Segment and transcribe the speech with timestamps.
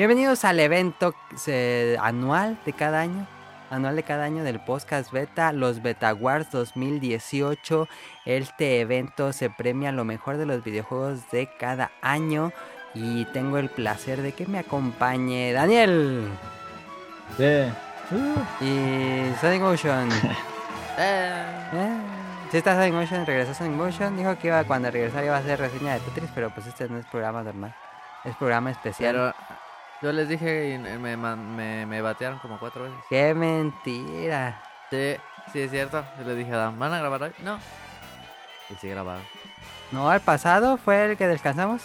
[0.00, 1.14] Bienvenidos al evento
[1.46, 3.26] eh, anual de cada año,
[3.68, 7.86] anual de cada año del podcast beta, los Beta Wars 2018.
[8.24, 12.50] Este evento se premia lo mejor de los videojuegos de cada año
[12.94, 16.30] y tengo el placer de que me acompañe Daniel
[17.36, 17.70] Sí.
[18.64, 20.08] y Sonic Motion.
[20.98, 21.98] Eh, Eh,
[22.50, 24.16] Si está Sonic Motion, regresó Sonic Motion.
[24.16, 26.96] Dijo que iba cuando regresara iba a hacer reseña de Tetris, pero pues este no
[26.96, 27.74] es programa normal.
[28.24, 29.14] Es programa especial.
[29.14, 29.59] pero
[30.02, 32.98] yo les dije y me, me, me batearon como cuatro veces.
[33.08, 34.62] ¡Qué mentira!
[34.90, 35.16] Sí,
[35.52, 36.04] sí es cierto.
[36.18, 37.32] Yo les dije ¿van a grabar hoy?
[37.42, 37.58] No.
[38.70, 39.22] Y sí grabaron.
[39.92, 41.82] No, el pasado fue el que descansamos.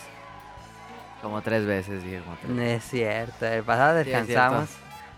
[1.22, 4.70] Como tres veces, dije como tres No es cierto, el pasado Sí, descansamos.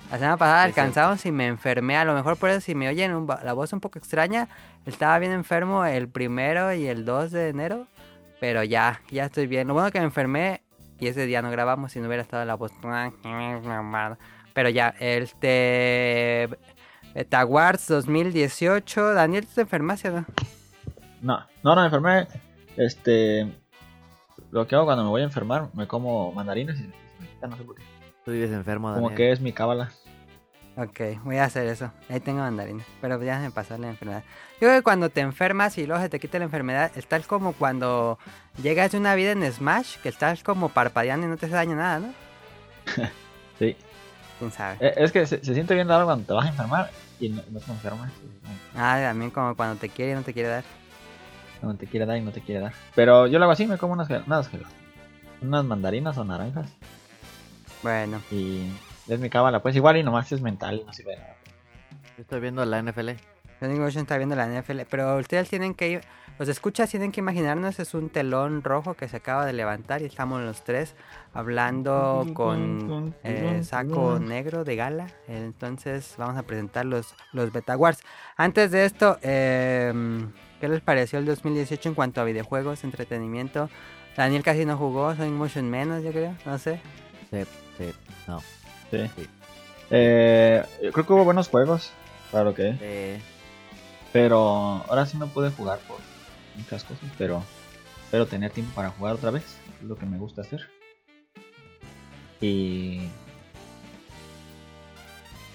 [0.09, 0.81] la semana pasada es cierto.
[0.89, 1.97] descansamos y me enfermé.
[1.97, 4.47] A lo mejor por eso si me oyen un la voz un poco extraña,
[4.85, 7.87] estaba bien enfermo el primero y el 2 de enero.
[8.39, 9.67] Pero ya, ya estoy bien.
[9.67, 10.61] Lo bueno que me enfermé
[10.99, 12.71] y ese día no grabamos si no hubiera estado la voz.
[14.53, 16.49] Pero ya, este...
[17.17, 19.13] Beta Wars 2018.
[19.15, 20.25] Daniel, ¿tú te enfermaste o no?
[21.21, 22.27] No, no, no me enfermé.
[22.75, 23.51] Este.
[24.51, 26.83] Lo que hago cuando me voy a enfermar, me como mandarinas y
[27.25, 27.81] quita, no sé por qué.
[28.23, 29.15] Tú vives enfermo, Como Daniel.
[29.17, 29.89] que es mi cábala.
[30.75, 31.91] Ok, voy a hacer eso.
[32.07, 32.83] Ahí tengo mandarina.
[33.01, 34.23] Pero ya me pasó la enfermedad.
[34.59, 37.25] Yo creo que cuando te enfermas y luego se te quita la enfermedad, es tal
[37.27, 38.17] como cuando
[38.61, 41.75] llegas de una vida en Smash, que estás como parpadeando y no te hace daño
[41.75, 42.13] nada, ¿no?
[43.59, 43.75] Sí.
[44.39, 44.77] ¿Quién sabe?
[44.79, 47.41] Eh, Es que se, se siente bien raro cuando te vas a enfermar y no,
[47.49, 48.11] no te enfermas.
[48.75, 50.63] Ah, también como cuando te quiere y no te quiere dar.
[51.63, 52.73] No te quiere dar y no te quiere dar.
[52.93, 54.49] Pero yo lo hago así, me como unas, unas,
[55.41, 56.69] unas mandarinas o naranjas.
[57.81, 58.71] Bueno, Y
[59.07, 59.61] es mi cábala.
[59.63, 61.35] Pues igual y nomás es mental no sirve de nada.
[62.15, 63.09] Yo estoy viendo la NFL.
[63.59, 66.01] Sonic Motion está viendo la NFL, pero ustedes tienen que ir,
[66.37, 70.05] los escuchas tienen que imaginarnos, es un telón rojo que se acaba de levantar y
[70.05, 70.95] estamos los tres
[71.33, 75.07] hablando con eh, saco negro de gala.
[75.27, 77.99] Entonces vamos a presentar los, los Beta Wars.
[78.35, 79.91] Antes de esto, eh,
[80.61, 83.69] ¿qué les pareció el 2018 en cuanto a videojuegos, entretenimiento?
[84.15, 86.79] Daniel casi no jugó, Sonic Motion menos, yo creo, no sé.
[87.31, 87.43] Sí,
[87.77, 87.91] sí,
[88.27, 88.39] no.
[88.91, 89.09] Sí.
[89.15, 89.27] Sí.
[89.89, 91.91] Eh, yo creo que hubo buenos juegos,
[92.31, 92.75] claro que.
[92.81, 93.21] Eh,
[94.13, 95.97] Pero ahora sí no pude jugar por
[96.55, 97.43] muchas cosas, pero
[98.09, 99.43] pero tener tiempo para jugar otra vez
[99.81, 100.61] es lo que me gusta hacer.
[102.41, 103.09] Y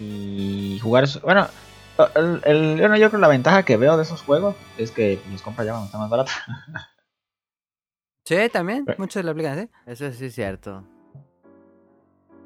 [0.01, 1.47] y jugar eso, bueno,
[2.17, 5.43] el, el- bueno, yo creo la ventaja que veo de esos juegos es que los
[5.43, 6.35] compras ya cuando están más baratos.
[8.25, 8.95] Sí, también, Eh.
[8.99, 9.69] muchos lo aplican, ¿sí?
[9.85, 10.85] eso sí es cierto.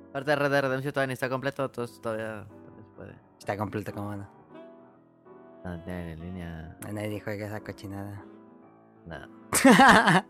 [0.09, 3.15] Aparte Red Dead Redemption todavía ni está completo, entonces todavía, todavía se puede.
[3.39, 4.36] Está completo como no.
[5.67, 6.77] No, tiene en línea.
[6.93, 8.23] Nadie dijo que esa cochinada.
[9.05, 9.29] Nada.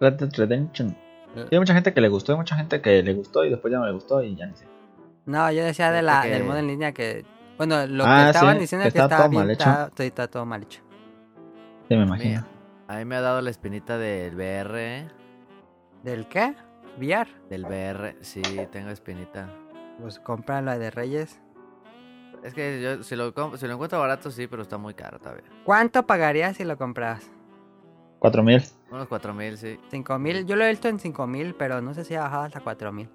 [0.00, 0.96] Red Dead Redemption.
[1.50, 3.78] Hay mucha gente que le gustó, hay mucha gente que le gustó y después ya
[3.78, 4.66] no le gustó y ya ni sé.
[5.24, 7.24] No, yo decía de la, que- del modo en línea que...
[7.56, 9.70] Bueno, lo Ah, que estaban sí, diciendo es que está estaba todo bien, mal hecho.
[9.70, 10.80] está, está todo mal hecho.
[11.88, 12.46] Sí, me Mira, imagino.
[12.88, 14.98] a mí me ha dado la espinita del VR.
[14.98, 15.08] ¿eh?
[16.02, 16.54] ¿Del qué?
[16.98, 17.28] ¿VR?
[17.48, 19.48] Del VR, sí, tengo espinita.
[20.00, 21.40] Pues compra la de Reyes.
[22.42, 25.44] Es que yo, si lo, si lo encuentro barato, sí, pero está muy caro todavía.
[25.64, 27.30] ¿Cuánto pagarías si lo compras?
[28.18, 28.62] 4000.
[28.90, 29.80] Unos 4000, sí.
[29.90, 30.46] ¿Cinco mil?
[30.46, 32.92] Yo lo he visto en cinco mil, pero no sé si ha bajado hasta cuatro
[32.92, 33.08] mil.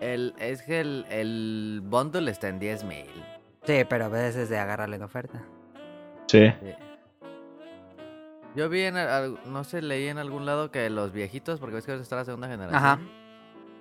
[0.00, 3.06] El, es que el, el bundle está en 10000.
[3.64, 5.42] Sí, pero a veces de agarrarle en oferta.
[6.26, 6.48] Sí.
[6.60, 6.74] Sí.
[8.54, 11.92] Yo vi en, no sé, leí en algún lado que los viejitos, porque ves que
[11.92, 12.82] ahora está la segunda generación.
[12.82, 12.98] Ajá.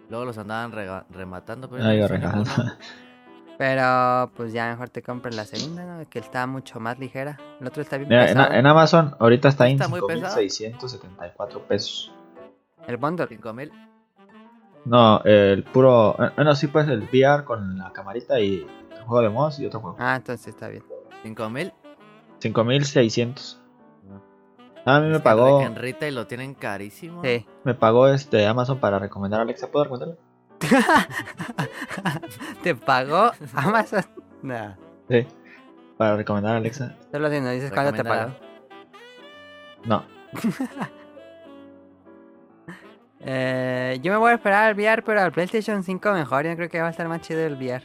[0.10, 0.72] Luego los andaban
[1.10, 1.70] rematando.
[1.70, 2.44] Pero Ay, no.
[3.62, 6.10] Pero pues ya mejor te compras la segunda, ¿no?
[6.10, 7.38] Que está mucho más ligera.
[7.60, 8.54] El otro está bien Mira, en, pesado.
[8.56, 10.36] en Amazon ahorita está en Está pesado.
[10.40, 12.12] 5674 pesos.
[12.88, 13.28] El bundle.
[13.28, 13.72] 5000.
[14.86, 16.16] No, el puro.
[16.20, 18.66] eh, Bueno, sí, pues el VR con la camarita y
[18.98, 19.96] el juego de mods y otro juego.
[20.00, 20.84] Ah, entonces está bien.
[21.22, 21.72] 5000.
[22.40, 23.62] 5600.
[24.86, 25.62] A mí me Es pagó.
[25.62, 27.22] En retail lo tienen carísimo.
[27.24, 27.46] Sí.
[27.64, 29.68] Me pagó este Amazon para recomendar a Alexa.
[29.68, 30.18] ¿Puedo recomendarlo?
[32.64, 34.06] ¿Te pagó Amazon?
[34.42, 34.76] No.
[35.10, 35.28] Sí.
[35.98, 36.96] Para recomendar a Alexa.
[37.12, 38.32] Solo si nos dices cuándo te pagó.
[39.86, 40.04] No.
[43.24, 46.44] Eh, yo me voy a esperar al VR, pero al PlayStation 5 mejor.
[46.44, 47.84] Yo creo que va a estar más chido el VR.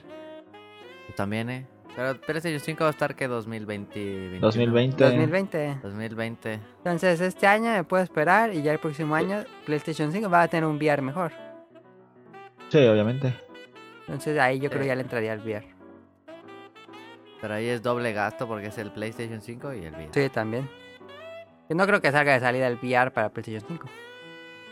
[1.14, 1.66] También, eh.
[1.94, 4.00] Pero PlayStation 5 va a estar que 2020.
[4.00, 4.40] 21.
[4.40, 5.04] 2020.
[5.04, 5.78] 2020.
[5.82, 6.60] 2020.
[6.78, 10.48] Entonces este año me puedo esperar y ya el próximo año PlayStation 5 va a
[10.48, 11.32] tener un VR mejor.
[12.68, 13.34] Sí, obviamente.
[14.00, 14.88] Entonces ahí yo creo Sí.
[14.88, 15.66] ya le entraría al VR.
[17.40, 20.08] Pero ahí es doble gasto porque es el PlayStation 5 y el VR.
[20.12, 20.68] Sí, también.
[21.68, 23.86] Yo no creo que salga de salida el VR para PlayStation 5.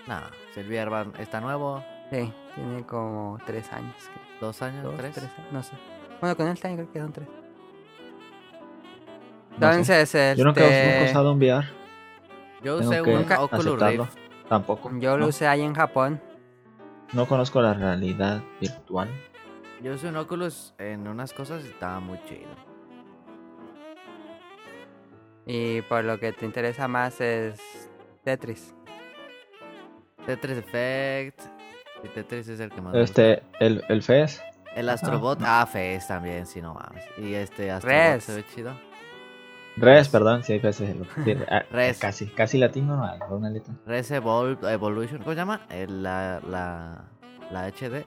[0.07, 0.21] No,
[0.53, 3.95] si el VR está nuevo, Sí, tiene como tres años.
[3.99, 4.25] creo.
[4.41, 5.17] dos años, Dos, tres.
[5.51, 5.73] no sé.
[6.21, 7.29] Bueno, con este año creo que son tres.
[9.59, 9.79] No sé.
[10.01, 11.67] Entonces, Yo nunca, nunca he este, usado un VR.
[12.63, 14.05] Yo Tengo usé un Oculus aceptarlo.
[14.05, 14.19] Rift.
[14.49, 14.91] Tampoco.
[14.99, 15.27] yo lo no.
[15.29, 16.21] usé ahí en Japón.
[17.15, 19.09] No conozco la realidad virtual.
[19.83, 22.51] Yo usé un Oculus en unas cosas y estaba muy chido.
[25.47, 27.61] Y por lo que te interesa más es
[28.25, 28.75] Tetris.
[30.27, 31.41] Tetris Effect.
[32.03, 33.03] Y Tetris es el que más gusta.
[33.03, 34.43] Este, el, el FES.
[34.75, 35.39] El Astrobot.
[35.43, 37.05] Ah, Fez también, sí, no mames.
[37.19, 38.25] Y este Astrobot Res.
[38.25, 38.75] se ve chido.
[39.77, 41.99] Res, perdón, sí, FES es el sí, ah, Res.
[41.99, 43.75] Casi, casi latino, no, una letra.
[43.87, 45.19] Res Evol Evolution.
[45.19, 45.63] ¿Cómo se llama?
[45.69, 47.05] El- la, la,
[47.51, 48.07] la HD.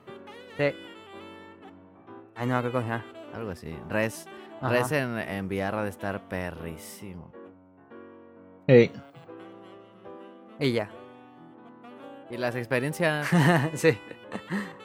[0.57, 0.73] Sí.
[2.35, 3.03] Ay, no, ¿qué cosa?
[3.33, 3.75] Algo así.
[3.89, 4.27] Res.
[4.61, 4.69] Ajá.
[4.73, 7.31] Res en, en VR de estar perrísimo.
[8.67, 8.91] Ey,
[10.59, 10.89] Y ya.
[12.29, 13.27] Y las experiencias.
[13.73, 13.97] sí.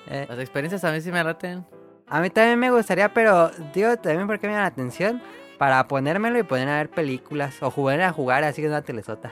[0.09, 1.65] Eh, las experiencias también sí me laten.
[2.09, 5.21] a mí también me gustaría, pero digo también porque me llama la atención.
[5.63, 7.63] Para ponérmelo y poner a ver películas.
[7.63, 9.31] O jugar a jugar así en una telesota.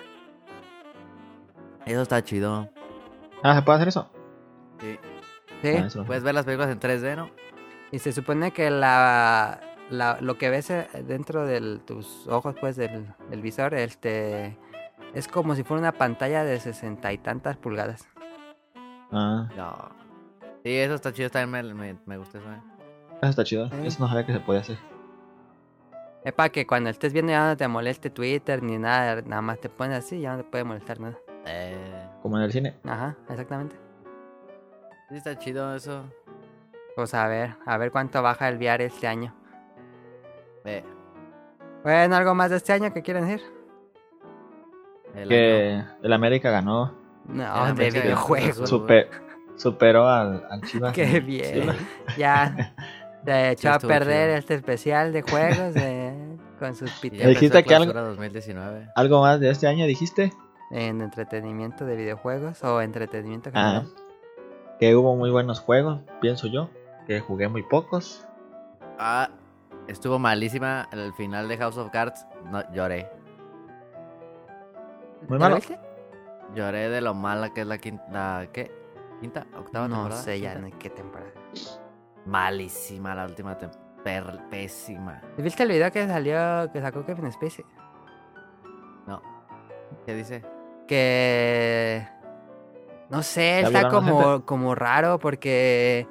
[1.85, 2.69] Eso está chido.
[3.43, 4.09] Ah, ¿se puede hacer eso?
[4.79, 4.97] Sí.
[5.61, 5.69] Sí.
[5.77, 6.05] Ah, eso.
[6.05, 7.31] Puedes ver las películas en 3D, ¿no?
[7.91, 9.59] Y se supone que la,
[9.91, 14.57] la- lo que ves eh, dentro de tus ojos, pues, del, del visor, este,
[15.15, 18.07] es como si fuera una pantalla de sesenta y tantas pulgadas.
[19.11, 19.89] Ah, No.
[20.63, 21.29] Sí, eso está chido.
[21.31, 22.61] También me, me, me gusta eso, ¿eh?
[23.21, 23.69] eso está chido.
[23.71, 23.75] Sí.
[23.87, 24.79] Eso no sabía que se podía hacer.
[26.25, 29.59] Es para que cuando estés viendo ya no te moleste Twitter ni nada, nada más
[29.59, 31.17] te pones así y ya no te puede molestar nada.
[31.47, 32.77] Eh, Como en el cine.
[32.85, 33.77] Ajá, exactamente.
[35.09, 36.05] sí, está chido eso.
[36.95, 39.35] Pues a ver, a ver cuánto baja el VR este año.
[40.65, 40.85] Eh,
[41.83, 43.43] Bueno, ¿algo más de este año que quieren decir?
[45.15, 46.95] el año- Que el América ganó.
[47.27, 48.69] No, Era de videojuegos.
[48.69, 49.09] Super,
[49.57, 50.93] superó al, al Chivas.
[50.93, 51.77] Qué en- bien.
[52.19, 52.75] Ya
[53.25, 54.39] se echó a estuvo perder chido.
[54.39, 58.89] este especial de juegos de- con sus pititos dijiste que algo- Clausura 2019.
[58.95, 60.33] ¿Algo más de este año dijiste?
[60.73, 63.89] en entretenimiento de videojuegos o entretenimiento Ah, general.
[64.79, 66.71] que hubo muy buenos juegos, pienso yo.
[67.09, 68.25] Que jugué muy pocos.
[68.97, 69.31] Ah,
[69.89, 72.25] estuvo malísima el final de House of Cards.
[72.53, 73.09] No, lloré.
[75.29, 75.57] Muy ¿Ya malo.
[75.57, 75.79] viste?
[76.55, 78.05] Lloré de lo mala que es la quinta.
[78.13, 78.71] La, ¿Qué?
[79.21, 79.47] ¿Quinta?
[79.59, 80.23] ¿Octava No temporada?
[80.23, 81.33] sé ya en qué temporada.
[82.27, 83.91] Malísima la última temporada.
[84.51, 85.21] Pésima.
[85.37, 87.65] ¿Viste el video que salió, que sacó Kevin Spacey?
[89.07, 89.21] No.
[90.07, 90.43] ¿Qué dice?
[90.89, 92.09] Que...
[93.11, 96.07] No sé, ¿Ya está como, como raro porque...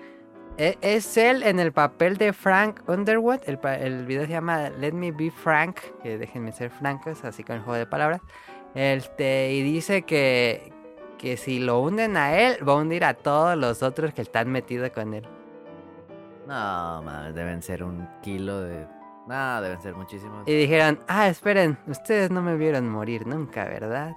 [0.57, 3.39] e- Es él en el papel de Frank Underwood.
[3.47, 5.79] El, el video se llama Let Me Be Frank.
[6.03, 8.21] Que déjenme ser francos, así con el juego de palabras.
[8.75, 10.71] Este, y dice que,
[11.17, 14.51] que si lo hunden a él, va a hundir a todos los otros que están
[14.51, 15.27] metidos con él.
[16.49, 18.87] No, mames, deben ser un kilo de.
[19.27, 20.47] No, deben ser muchísimos.
[20.47, 24.15] Y dijeron, ah, esperen, ustedes no me vieron morir nunca, ¿verdad?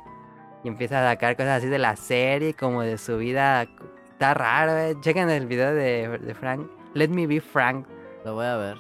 [0.65, 3.67] Y empieza a sacar cosas así de la serie, como de su vida.
[4.13, 4.97] Está raro, eh.
[5.03, 6.67] Chequen el video de, de Frank.
[6.95, 7.87] Let me be Frank.
[8.25, 8.79] Lo voy a ver.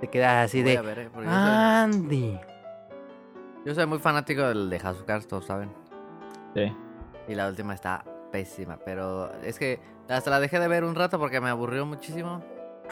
[0.00, 0.78] Te quedas así Lo voy de.
[0.78, 2.38] a ver, eh, Andy.
[3.66, 5.72] yo soy muy fanático del de House of Cards, todos saben.
[6.54, 6.72] Sí.
[7.26, 11.18] Y la última está pésima, pero es que hasta la dejé de ver un rato
[11.18, 12.44] porque me aburrió muchísimo.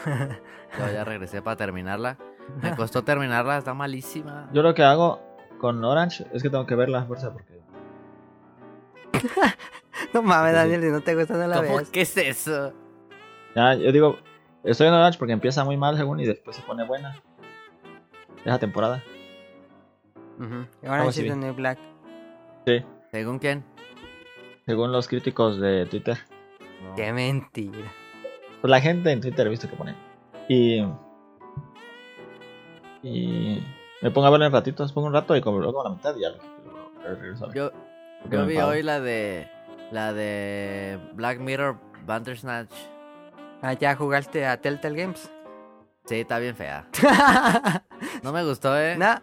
[0.79, 2.17] Yo ya regresé para terminarla.
[2.61, 4.49] Me costó terminarla, está malísima.
[4.53, 5.21] Yo lo que hago
[5.59, 7.59] con Orange es que tengo que ver la fuerza porque
[10.13, 10.53] No mames.
[10.53, 11.89] Daniel, si no te gusta, no la ¿Cómo veas.
[11.89, 12.73] que es eso?
[13.55, 14.17] ya yo digo,
[14.63, 17.15] estoy en Orange porque empieza muy mal según y después se pone buena.
[18.43, 19.03] Esa temporada.
[20.39, 21.29] Ahora Algo sí así.
[21.29, 21.77] de New Black.
[22.65, 23.63] Sí, ¿Según quién?
[24.65, 26.17] según los críticos de Twitter.
[26.83, 26.95] No.
[26.95, 27.91] Qué mentira.
[28.61, 29.95] Pues la gente en Twitter he visto que pone.
[30.47, 30.83] Y
[33.03, 33.63] y
[34.01, 36.15] me pongo a verlo en ratitos, pongo un rato y como luego a la mitad
[36.15, 37.57] y ya lo- regreso a ver.
[37.57, 37.71] Yo,
[38.29, 39.47] yo vi hoy la de
[39.91, 42.71] la de Black Mirror Bandersnatch.
[43.63, 45.31] Ah, ya jugaste a Telltale Games.
[46.05, 46.87] Sí, está bien fea.
[48.23, 48.95] No me gustó, eh.
[48.97, 49.15] no.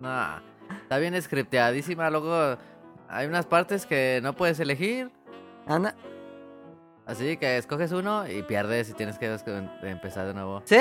[0.00, 0.40] No.
[0.82, 2.10] Está bien scripteadísima.
[2.10, 2.56] Luego
[3.08, 5.10] hay unas partes que no puedes elegir.
[5.66, 5.90] Ah, no.
[7.06, 9.32] Así que escoges uno y pierdes y tienes que
[9.82, 10.62] empezar de nuevo.
[10.64, 10.76] ¿Sí?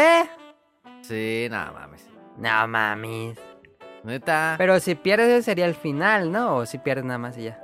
[1.02, 2.08] Sí, nada mames.
[2.38, 3.38] No mames.
[4.04, 4.56] Neta.
[4.58, 6.58] Pero si pierdes sería el final, ¿no?
[6.58, 7.60] O si pierdes nada más y ya.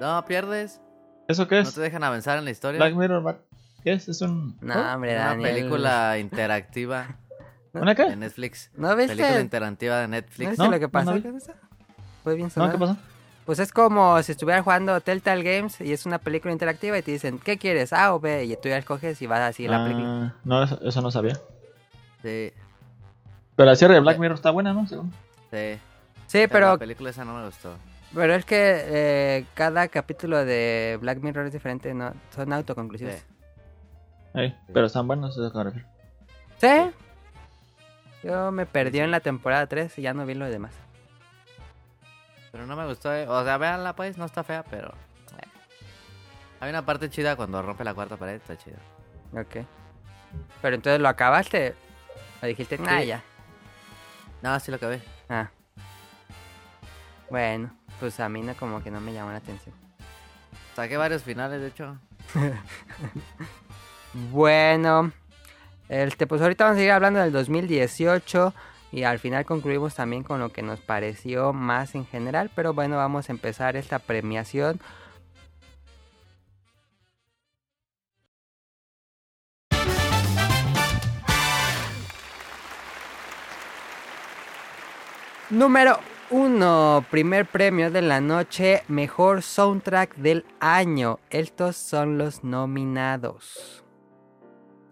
[0.00, 0.80] No, pierdes.
[1.28, 1.74] ¿Eso qué No es?
[1.74, 2.78] te dejan avanzar en la historia.
[2.78, 3.40] Black Mirror, Black-
[3.82, 4.08] ¿qué es?
[4.08, 4.94] Es un No, ¿oh?
[4.94, 5.54] hombre, Una Daniel.
[5.54, 7.06] película interactiva
[7.72, 8.16] ¿Una de qué?
[8.16, 8.70] Netflix.
[8.76, 9.16] ¿No viste?
[9.16, 10.48] Película interactiva de ¿No Netflix.
[10.50, 12.72] viste No, lo que no, pasó no No, sonado.
[12.72, 12.96] ¿qué pasó?
[13.46, 17.12] Pues es como si estuvieras jugando Telltale Games y es una película interactiva y te
[17.12, 17.92] dicen, ¿qué quieres?
[17.92, 18.44] A o B.
[18.44, 20.08] Y tú ya escoges y vas así la película.
[20.08, 21.34] Ah, no, eso, eso no sabía.
[22.22, 22.52] Sí,
[23.54, 24.86] Pero la serie de Black Mirror está buena, ¿no?
[24.86, 25.12] Según.
[25.50, 25.78] sí.
[26.26, 27.76] Sí, pero, La película esa no me gustó.
[28.12, 32.12] pero es que eh, cada capítulo de Black Mirror es diferente, ¿no?
[32.34, 33.14] Son autoconclusivos.
[34.34, 34.52] Sí.
[34.74, 35.84] Pero están buenos, eso es a lo que.
[36.58, 36.90] ¿Sí?
[38.24, 40.72] Yo me perdí en la temporada 3 y ya no vi lo demás.
[42.56, 43.12] Pero no me gustó.
[43.14, 43.28] eh.
[43.28, 44.88] O sea, véanla pues, no está fea, pero.
[44.88, 45.46] eh.
[46.60, 48.78] Hay una parte chida cuando rompe la cuarta pared, está chido.
[49.34, 49.56] Ok.
[50.62, 51.74] Pero entonces lo acabaste.
[52.42, 53.06] O dijiste, Sí.
[53.06, 53.22] ya.
[54.40, 55.02] No, sí lo acabé.
[55.28, 55.50] Ah.
[57.28, 59.74] Bueno, pues a mí no como que no me llamó la atención.
[60.74, 61.98] Saqué varios finales, de hecho.
[64.32, 65.12] Bueno,
[65.90, 68.54] este, pues ahorita vamos a seguir hablando del 2018
[68.92, 72.96] y al final concluimos también con lo que nos pareció más en general, pero bueno,
[72.96, 74.80] vamos a empezar esta premiación.
[85.48, 86.00] Número
[86.30, 91.20] 1, primer premio de la noche, mejor soundtrack del año.
[91.30, 93.85] Estos son los nominados.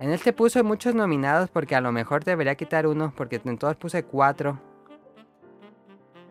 [0.00, 3.76] En este puse muchos nominados porque a lo mejor debería quitar uno porque en todos
[3.76, 4.60] puse cuatro.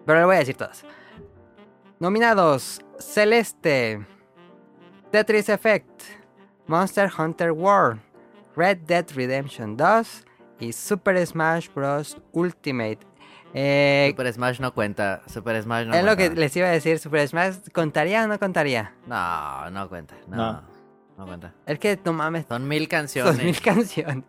[0.06, 0.86] Pero le voy a decir todos.
[2.00, 4.06] Nominados: Celeste,
[5.12, 6.02] Tetris Effect,
[6.68, 8.02] Monster Hunter World,
[8.56, 10.26] Red Dead Redemption 2
[10.60, 12.18] y Super Smash Bros.
[12.34, 13.00] Ultimate.
[13.54, 15.22] Eh, Super Smash no cuenta.
[15.28, 18.40] Super Smash no es lo que les iba a decir, Super Smash, ¿contaría o no
[18.40, 18.96] contaría?
[19.06, 20.16] No, no cuenta.
[20.28, 20.73] No, No.
[21.24, 21.54] No, cuenta.
[21.66, 23.44] Es que no mames, Son mil son canciones.
[23.44, 24.24] mil canciones.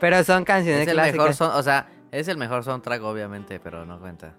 [0.00, 1.16] Pero son canciones es el clásicas.
[1.18, 4.34] mejor son, o sea, es el mejor soundtrack obviamente, pero no cuenta.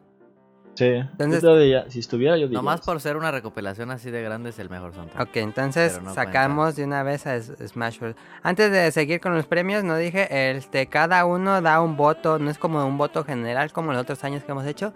[0.76, 0.86] Sí.
[0.86, 2.58] Entonces- yo diría- si estuviera, yo diría.
[2.58, 5.28] Nomás por ser una recopilación así de grande es el mejor soundtrack.
[5.28, 8.16] Ok, entonces no sacamos de una vez a Smash Bros.
[8.44, 12.50] Antes de seguir con los premios, no dije, este, cada uno da un voto, no
[12.50, 14.94] es como un voto general como los otros años que hemos hecho.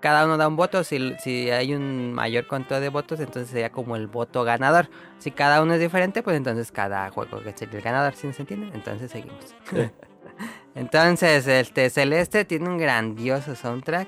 [0.00, 3.72] Cada uno da un voto, si, si hay un mayor conteo de votos, entonces sería
[3.72, 4.88] como el voto ganador.
[5.18, 8.42] Si cada uno es diferente, pues entonces cada juego que sería el ganador, ¿sí se
[8.42, 8.70] entiende?
[8.74, 9.56] Entonces seguimos.
[9.64, 9.90] Sí.
[10.76, 14.06] entonces, este, Celeste tiene un grandioso soundtrack.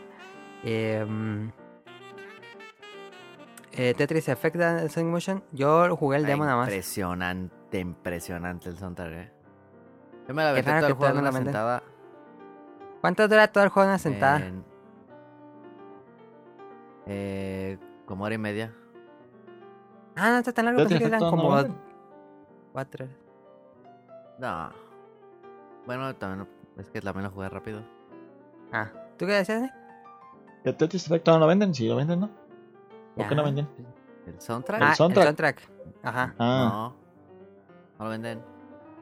[0.62, 1.50] Em,
[3.72, 4.56] eh, Tetris Effect
[4.90, 5.42] Sonic Motion.
[5.50, 6.68] Yo jugué el demo nada más.
[6.68, 9.32] Impresionante, impresionante el soundtrack, eh.
[10.28, 11.82] Yo me la aventé todo el juego en no una sentada.
[13.00, 14.46] ¿Cuánto dura todo el juego en una sentada?
[14.46, 14.69] en-
[17.12, 17.76] eh,
[18.06, 18.72] como hora y media.
[20.16, 20.80] Ah, no está tan largo.
[20.82, 21.48] Tetris Pensé que eran Effect como
[22.72, 23.04] cuatro.
[23.04, 23.16] horas.
[24.38, 24.70] No.
[25.86, 26.48] Bueno, también
[26.78, 27.82] es que también lo jugué rápido.
[28.72, 28.88] Ah,
[29.18, 29.62] ¿tú qué decías?
[29.62, 29.72] Nick?
[30.64, 31.74] ¿Que Tetris Effect no lo venden?
[31.74, 32.30] Sí, lo venden, ¿no?
[33.16, 33.68] ¿Por qué no venden?
[34.26, 34.80] ¿El soundtrack?
[34.80, 35.22] El Ah, soundtrack.
[35.22, 35.70] el soundtrack.
[36.02, 36.34] Ajá.
[36.38, 36.94] Ah, No.
[37.98, 38.38] No lo venden.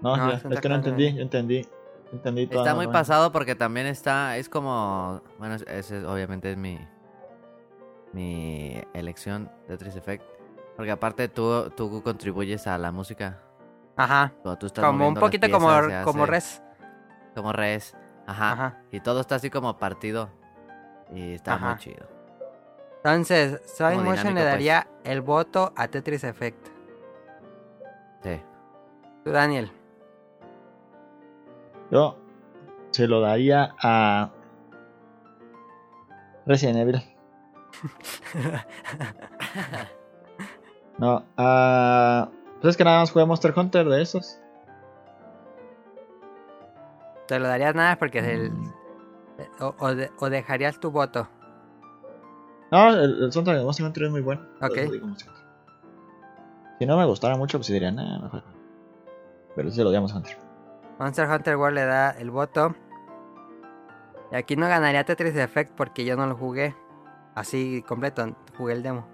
[0.00, 1.66] no, No, ya, el es que no entendí, yo entendí.
[2.12, 2.60] Entendí todo.
[2.62, 6.78] Está muy pasado porque también está, es como, bueno, es- ese es- obviamente es mi,
[8.12, 10.24] mi elección de Tetris Effect.
[10.76, 13.40] Porque aparte tú, tú contribuyes a la música.
[13.96, 14.32] Ajá.
[14.42, 16.62] Cuando tú estás Como un poquito como, piezas, como hace res.
[17.34, 17.96] Como res.
[18.26, 18.52] Ajá.
[18.52, 18.82] Ajá.
[18.92, 20.30] Y todo está así como partido.
[21.12, 21.70] Y está Ajá.
[21.70, 22.06] muy chido.
[22.98, 24.44] Entonces, Sonic Motion le pues.
[24.44, 26.68] daría el voto a Tetris Effect.
[28.22, 28.40] Sí.
[29.24, 29.70] Tú, Daniel.
[31.90, 32.16] Yo
[32.90, 34.30] se lo daría a
[36.46, 37.17] Resident Evil.
[40.98, 42.28] No, a...
[42.60, 44.40] Pues es que nada más jugué Monster Hunter de esos.
[47.28, 48.50] Te lo darías nada porque es el.
[48.50, 48.72] Mm.
[49.60, 51.28] O, o de- o dejarías tu voto.
[52.72, 54.42] No, el, el soundtrack de Monster Hunter es muy bueno.
[54.60, 54.76] Ok.
[56.80, 58.42] Si no me gustara mucho, pues diría, nada, mejor.
[59.54, 60.38] Pero se lo a Monster Hunter.
[60.98, 62.74] Monster Hunter World le da el voto.
[64.32, 66.74] Y aquí no ganaría Tetris Effect porque yo no lo jugué.
[67.38, 69.06] Así completo, jugué el demo.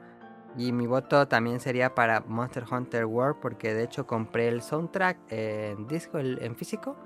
[0.56, 5.18] Y mi voto también sería para Monster Hunter World porque de hecho compré el soundtrack
[5.28, 6.96] en disco, en físico.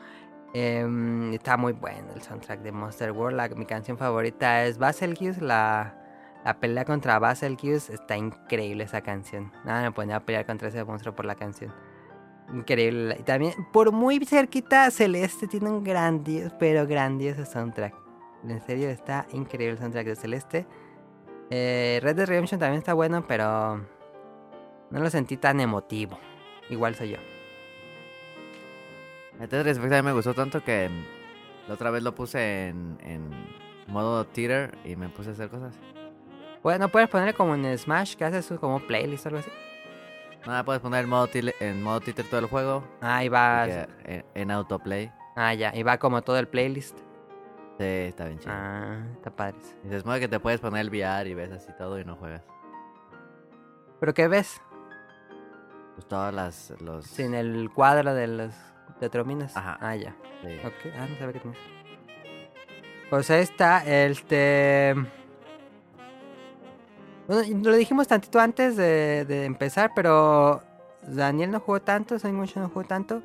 [0.54, 3.56] Em, está muy bueno el soundtrack de Monster World.
[3.56, 5.94] Mi canción favorita es Baselgeuse, la,
[6.44, 7.92] la pelea contra Baselgeuse.
[7.92, 9.50] Está increíble esa canción.
[9.64, 11.72] Nada me ponía a pelear contra ese monstruo por la canción.
[12.52, 13.16] Increíble.
[13.18, 17.94] Y también, por muy cerquita, Celeste tiene un grandioso, pero grandioso soundtrack.
[18.44, 20.66] En serio, está increíble el soundtrack de Celeste.
[21.50, 23.76] Eh, Red Dead Redemption también está bueno, pero
[24.90, 26.18] no lo sentí tan emotivo.
[26.68, 27.18] Igual soy yo.
[29.38, 30.90] Tetris Effect a mí me gustó tanto que
[31.68, 33.30] la otra vez lo puse en, en
[33.86, 35.74] modo theater y me puse a hacer cosas.
[36.62, 39.50] Bueno, puedes ponerle como en Smash, que haces como playlist o algo así.
[40.46, 42.84] Nada, puedes poner en modo, en modo títer todo el juego.
[43.00, 43.66] Ah, y va.
[44.04, 45.12] En, en, autoplay.
[45.36, 46.98] Ah, ya, y va como todo el playlist.
[47.78, 48.52] Sí, está bien chido.
[48.52, 49.56] Ah, está padre.
[49.84, 52.42] Y modo que te puedes poner el VR y ves así todo y no juegas.
[54.00, 54.60] ¿Pero qué ves?
[55.94, 56.74] Pues todas las.
[56.80, 57.06] Los...
[57.06, 58.54] Sin el cuadro de los
[58.98, 59.56] tetrominas.
[59.56, 59.78] Ajá.
[59.80, 60.16] Ah, ya.
[60.42, 60.58] Sí.
[60.64, 61.60] Ok, ah, no sabía que tienes.
[63.10, 64.94] Pues ahí está, este.
[67.28, 70.62] Bueno, lo dijimos tantito antes de, de empezar, pero
[71.02, 73.22] Daniel no jugó tanto, Soy mucho no jugó tanto.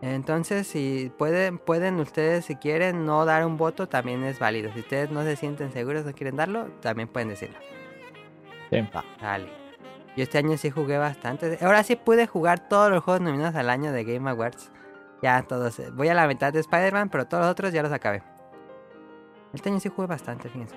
[0.00, 4.72] Entonces, si pueden, pueden ustedes, si quieren no dar un voto, también es válido.
[4.72, 7.58] Si ustedes no se sienten seguros o quieren darlo, también pueden decirlo.
[8.70, 8.88] Sí.
[9.20, 9.48] Dale.
[10.16, 11.58] Yo este año sí jugué bastante.
[11.60, 14.70] Ahora sí pude jugar todos los juegos nominados al año de Game Awards.
[15.22, 15.78] Ya todos.
[15.80, 18.22] Eh, voy a la mitad de Spider-Man, pero todos los otros ya los acabé.
[19.52, 20.76] Este año sí jugué bastante, fíjense.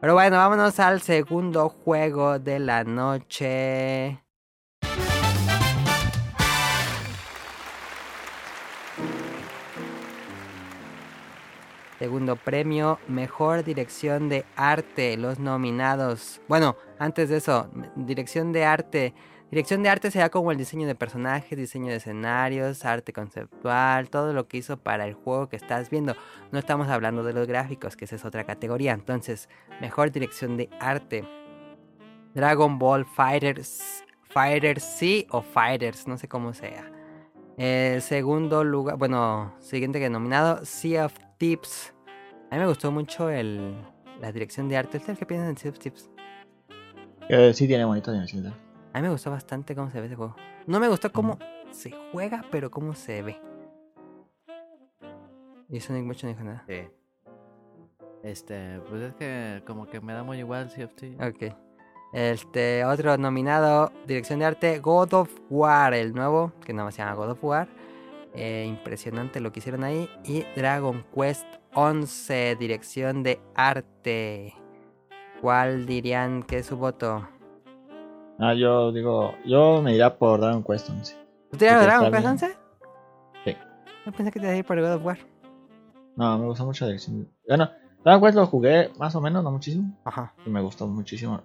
[0.00, 4.22] Pero bueno, vámonos al segundo juego de la noche.
[11.98, 16.40] Segundo premio, mejor dirección de arte, los nominados.
[16.46, 19.14] Bueno, antes de eso, dirección de arte.
[19.50, 24.32] Dirección de arte será como el diseño de personajes, diseño de escenarios, arte conceptual, todo
[24.32, 26.14] lo que hizo para el juego que estás viendo.
[26.52, 28.92] No estamos hablando de los gráficos, que esa es otra categoría.
[28.92, 29.48] Entonces,
[29.80, 31.24] mejor dirección de arte.
[32.34, 36.92] Dragon Ball Fighters, Fighters C o Fighters, no sé cómo sea.
[37.56, 41.94] El segundo lugar, bueno, siguiente que nominado, Sea of Tips.
[42.50, 43.74] A mí me gustó mucho el,
[44.20, 44.98] la dirección de arte.
[44.98, 46.10] ¿Ustedes qué piensan de Sea of Tips?
[47.28, 48.60] Eh, sí, tiene bonita dirección de arte.
[48.92, 50.34] A mí me gustó bastante cómo se ve ese juego.
[50.66, 51.38] No me gustó cómo
[51.70, 53.40] se juega, pero cómo se ve.
[55.68, 56.64] Y Sonic mucho no dijo nada.
[56.66, 56.88] Sí.
[58.22, 61.22] Este, pues es que como que me da muy igual Sea of Tips.
[61.22, 61.54] Ok.
[62.12, 67.14] Este, otro nominado, dirección de arte, God of War, el nuevo, que no se llama
[67.14, 67.68] God of War.
[68.34, 70.08] Eh, impresionante lo que hicieron ahí.
[70.24, 74.54] Y Dragon Quest 11, dirección de arte.
[75.40, 77.28] ¿Cuál dirían que es su voto?
[78.38, 81.16] Ah, yo digo, yo me iría por Dragon Quest 11.
[81.50, 82.56] ¿Tú tiras Dragon Quest 11?
[83.44, 83.56] Sí.
[84.06, 85.18] Yo pensé que te iba a ir por God of War.
[86.16, 87.28] No, me gustó mucho la dirección.
[87.46, 87.70] Bueno,
[88.04, 89.96] Dragon Quest lo jugué más o menos, no muchísimo.
[90.04, 90.34] Ajá.
[90.44, 91.42] Y me gustó muchísimo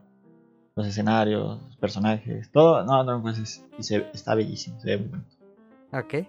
[0.75, 2.83] los escenarios, los personajes, todo.
[2.83, 5.35] No, no, pues está bellísimo, se ve muy bonito.
[5.93, 6.27] Ok.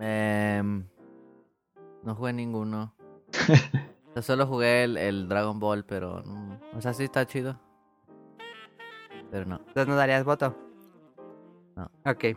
[0.00, 0.62] Eh,
[2.02, 2.94] no jugué ninguno.
[4.16, 6.60] yo solo jugué el, Dragon Ball, pero no.
[6.76, 7.58] O sea, sí está chido.
[9.30, 9.56] Pero no.
[9.58, 10.56] Entonces no darías voto.
[11.76, 11.90] No.
[12.04, 12.36] Ok.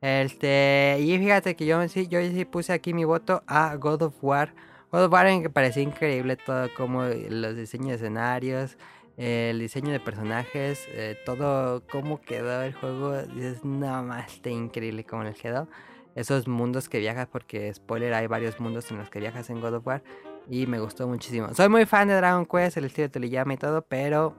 [0.00, 0.98] Este.
[1.00, 4.54] Y fíjate que yo sí, yo sí puse aquí mi voto a God of War
[4.90, 8.78] God of War me parecía increíble todo como los diseños de escenarios,
[9.18, 13.20] el diseño de personajes, eh, todo cómo quedó el juego.
[13.22, 15.68] Dices, no más, está increíble cómo les quedó.
[16.14, 19.74] Esos mundos que viajas, porque spoiler, hay varios mundos en los que viajas en God
[19.74, 20.02] of War.
[20.48, 21.52] Y me gustó muchísimo.
[21.52, 24.34] Soy muy fan de Dragon Quest, el estilo de Toriyama y todo, pero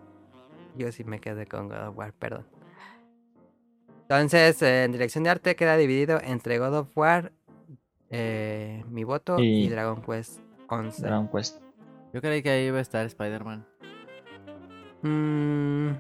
[0.76, 2.48] yo sí me quedé con God of War, perdón.
[4.04, 7.34] Entonces, en dirección de arte queda dividido entre God of War
[8.10, 9.68] eh, mi voto y...
[9.68, 10.40] Dragon Quest
[10.70, 11.02] 11.
[11.02, 11.62] Dragon Quest.
[12.14, 13.68] Yo creí que ahí iba a estar Spider-Man.
[15.02, 15.92] Mm,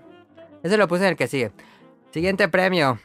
[0.63, 1.51] ese lo puse en el que sigue.
[2.11, 2.99] Siguiente premio.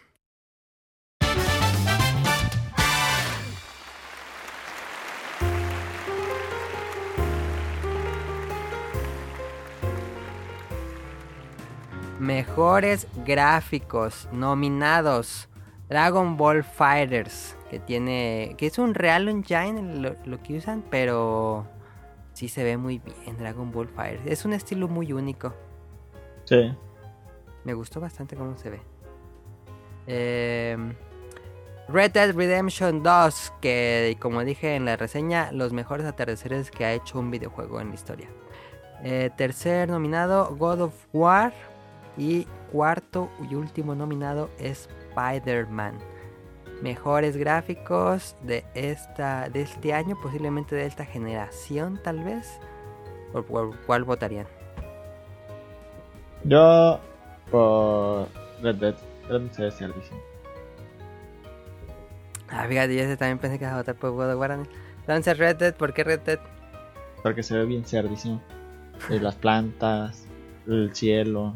[12.18, 15.48] Mejores gráficos nominados.
[15.88, 21.66] Dragon Ball Fighters, que tiene, que es un Real Engine lo, que usan, pero
[22.32, 24.22] sí se ve muy bien Dragon Ball Fighters.
[24.26, 25.54] Es un estilo muy único.
[26.44, 26.74] Sí.
[27.64, 28.80] Me gustó bastante cómo se ve.
[30.06, 30.94] Em,
[31.88, 36.92] Red Dead Redemption 2, que como dije en la reseña, los mejores atardeceres que ha
[36.92, 38.28] hecho un videojuego en la historia.
[39.02, 41.52] Eh, tercer nominado, God of War.
[42.16, 45.98] Y cuarto y último nominado Spider-Man.
[46.80, 52.60] Mejores gráficos de, esta, de este año, posiblemente de esta generación tal vez.
[53.32, 54.46] ¿Por, cuál votarían?
[56.44, 57.00] Yo
[57.50, 58.28] por
[58.62, 58.94] Red Dead.
[59.28, 59.88] Red Dead se
[62.50, 64.58] Ah, fíjate, yo también pensé que iba a votar por God of War.
[65.00, 66.38] Entonces Red Dead, ¿por qué Red Dead?
[67.22, 68.42] Porque se ve bien cerdísimo.
[69.08, 70.26] las plantas,
[70.66, 71.54] el cielo,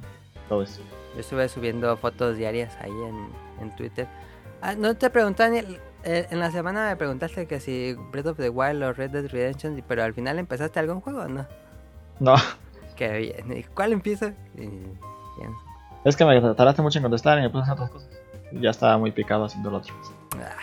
[0.48, 3.29] todo Yo estuve subiendo fotos diarias ahí en,
[3.61, 4.09] en Twitter.
[4.61, 5.55] Ah, no te preguntan
[6.05, 9.27] eh, en la semana me preguntaste que si Breath of the Wild o Red Dead
[9.29, 11.46] Redemption, pero al final empezaste algún juego o no?
[12.20, 12.35] No.
[12.98, 13.56] Qué bien.
[13.56, 14.34] ¿Y ¿Cuál empieza?
[14.56, 14.98] Y-.
[16.04, 18.20] Es que me tardaste mucho en contestar y me puse a hacer otras cosas.
[18.50, 19.94] Y ya estaba muy picado haciendo lo otro.
[20.37, 20.56] Ah,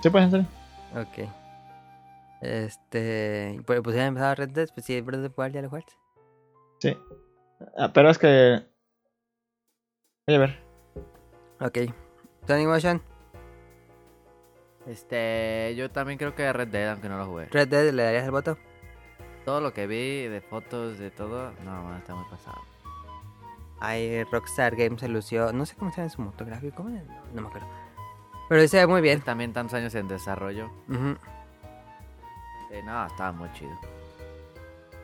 [0.00, 0.46] ¿Sí, pues, en serio?
[0.94, 1.28] ok.
[2.40, 3.60] Este.
[3.66, 5.92] Pues, pues ya empezado Red Dead, pues sí, of the Wild ya lo jugaste.
[6.78, 6.96] Sí.
[7.76, 8.62] Ah, pero es que...
[10.28, 10.58] Voy a ver.
[11.60, 11.78] Ok.
[12.46, 13.02] Sonic Motion,
[14.86, 17.46] Este, yo también creo que Red Dead, aunque no lo jugué.
[17.46, 18.56] Red Dead, ¿le darías el voto?
[19.44, 22.62] Todo lo que vi de fotos, de todo, no, está muy pasado.
[23.80, 25.52] Ahí Rockstar Games se lució.
[25.52, 26.88] No sé cómo se llama su motográfico, ¿cómo?
[26.90, 27.02] No,
[27.34, 27.66] no me acuerdo.
[28.48, 29.20] Pero se ve muy bien.
[29.20, 30.70] También tantos años en desarrollo.
[30.88, 31.16] Ujú.
[32.70, 33.72] Eh, no, estaba muy chido.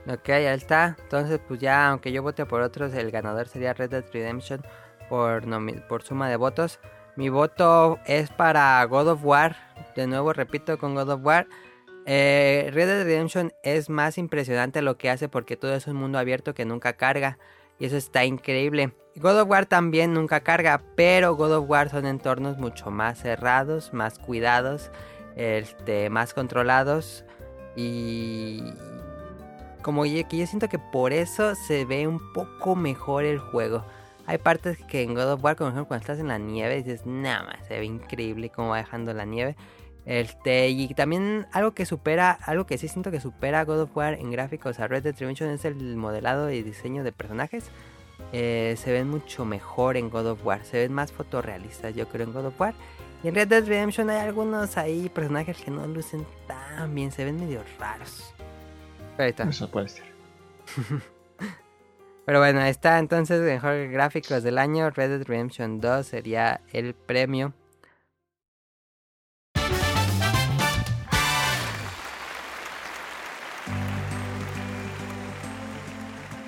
[0.08, 0.96] Ok, ya está.
[0.98, 4.62] Entonces, pues ya, aunque yo vote por otros, el ganador sería Red Dead Redemption
[5.10, 6.80] por, nomi- por suma de votos.
[7.16, 9.56] Mi voto es para God of War.
[9.96, 11.46] De nuevo, repito, con God of War.
[12.12, 16.18] Eh, Red Dead Redemption es más impresionante lo que hace porque todo es un mundo
[16.18, 17.38] abierto que nunca carga.
[17.78, 18.92] Y eso está increíble.
[19.14, 23.94] God of War también nunca carga, pero God of War son entornos mucho más cerrados,
[23.94, 24.90] más cuidados,
[25.36, 27.24] este, más controlados.
[27.76, 28.64] Y
[29.82, 33.84] como que yo siento que por eso se ve un poco mejor el juego.
[34.26, 37.06] Hay partes que en God of War, como ejemplo, cuando estás en la nieve, dices,
[37.06, 39.54] nada más, se ve increíble cómo va dejando la nieve.
[40.10, 43.96] Este, y también algo que supera, algo que sí siento que supera a God of
[43.96, 47.70] War en gráficos a Red Dead Redemption es el modelado y diseño de personajes.
[48.32, 52.26] Eh, se ven mucho mejor en God of War, se ven más fotorrealistas, yo creo,
[52.26, 52.74] en God of War.
[53.22, 57.24] Y en Red Dead Redemption hay algunos ahí personajes que no lucen tan bien, se
[57.24, 58.34] ven medio raros.
[59.16, 59.44] Pero ahí está.
[59.44, 60.06] Eso puede ser.
[62.26, 64.90] Pero bueno, ahí está entonces mejor gráficos del año.
[64.90, 67.54] Red Dead Redemption 2 sería el premio.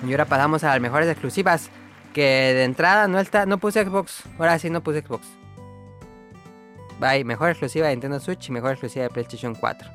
[0.06, 1.70] Y ahora pasamos a las mejores exclusivas.
[2.12, 4.24] Que de entrada no está, no puse Xbox.
[4.38, 5.26] Ahora sí no puse Xbox.
[7.00, 9.90] Bye, mejor exclusiva de Nintendo Switch y mejor exclusiva de PlayStation 4.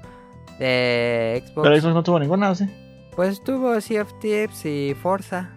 [0.60, 1.68] De Xbox.
[1.68, 2.66] Pero Xbox no tuvo ninguna, ¿o sí?
[3.16, 5.50] Pues tuvo Sea of Thieves y Forza.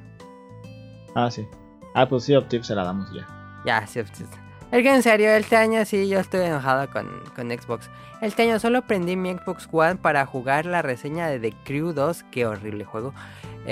[1.15, 1.47] Ah, sí.
[1.95, 3.27] Ah, pues sí, Optif se la damos ya.
[3.65, 4.35] Ya, Sea of Thieves.
[4.71, 7.91] Es que en serio, este año sí yo estoy enojado con, con Xbox.
[8.23, 12.23] Este año solo prendí mi Xbox One para jugar la reseña de The Crew 2.
[12.31, 13.13] Qué horrible juego.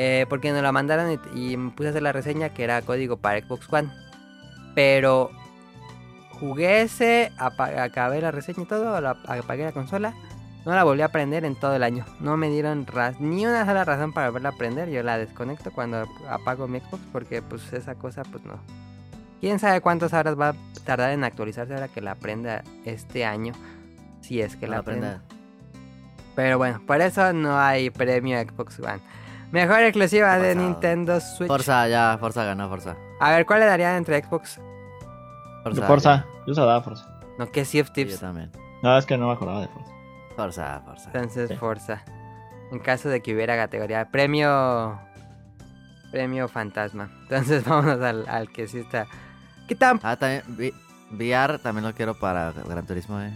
[0.01, 2.81] Eh, porque nos la mandaron y, y me puse a hacer la reseña que era
[2.83, 3.91] código para Xbox One.
[4.77, 5.31] Pero
[6.39, 10.15] jugué ese, acabé la reseña y todo, la- apagué la consola.
[10.65, 12.05] No la volví a prender en todo el año.
[12.21, 12.87] No me dieron
[13.21, 14.89] ni una sola razón para volverla a prender.
[14.91, 18.59] Yo la desconecto cuando apago mi Xbox porque pues esa cosa pues no.
[19.41, 23.53] Quién sabe cuántas horas va a tardar en actualizarse ahora que la prenda este año.
[24.21, 25.23] Si es que la la prenda.
[25.23, 25.35] prenda.
[26.37, 29.01] Pero bueno, por eso no hay premio a Xbox One.
[29.53, 30.55] Mejor exclusiva de.
[30.55, 31.49] Nintendo Switch.
[31.49, 32.97] Forza, ya, Forza ganó, Forza.
[33.21, 34.61] A ver, ¿cuál le darían entre Xbox?
[35.87, 36.27] Forza.
[36.47, 37.09] Yo se la daba Forza.
[37.39, 38.21] No, que Sea of Sí, yo Thieves.
[38.21, 38.51] también.
[38.83, 39.93] No, es que no me acordaba de Forza.
[40.37, 41.11] Forza, Forza.
[41.15, 41.57] Entonces, Sí.
[41.57, 42.03] Forza.
[42.71, 44.09] En caso de que hubiera categoría.
[44.11, 44.99] Premio.
[46.13, 47.11] Premio fantasma.
[47.23, 49.07] Entonces, vámonos al, al que sí está.
[49.67, 50.01] ¿Qué tan?
[50.03, 50.75] Ah, también, vi-
[51.11, 53.33] VR también lo quiero para Gran Turismo, eh.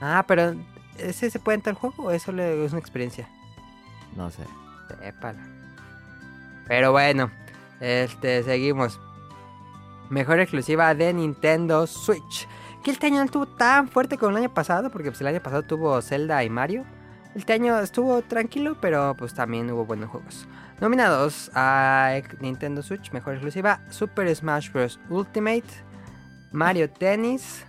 [0.00, 0.54] Ah, pero.
[0.98, 3.28] ¿Ese se puede entrar al juego o eso le- es una experiencia?
[4.16, 4.44] No sé.
[5.02, 5.42] Épala.
[6.66, 7.30] Pero bueno,
[7.80, 9.00] este, seguimos.
[10.10, 12.48] Mejor exclusiva de Nintendo Switch.
[12.84, 15.42] Que este año no estuvo tan fuerte como el año pasado, porque pues el año
[15.42, 16.84] pasado tuvo Zelda y Mario.
[17.34, 20.46] Este año estuvo tranquilo, pero pues también hubo buenos juegos.
[20.80, 25.00] Nominados a Nintendo Switch, mejor exclusiva, Super Smash Bros.
[25.10, 25.64] Ultimate,
[26.52, 27.64] Mario Tennis,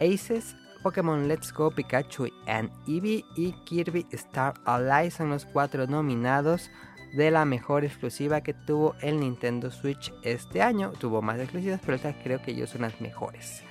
[0.00, 6.70] Aces, Pokémon Let's Go Pikachu and Eevee y Kirby Star Allies son los cuatro nominados
[7.12, 10.92] de la mejor exclusiva que tuvo el Nintendo Switch este año.
[10.92, 13.62] Tuvo más exclusivas, pero estas creo que yo son las mejores.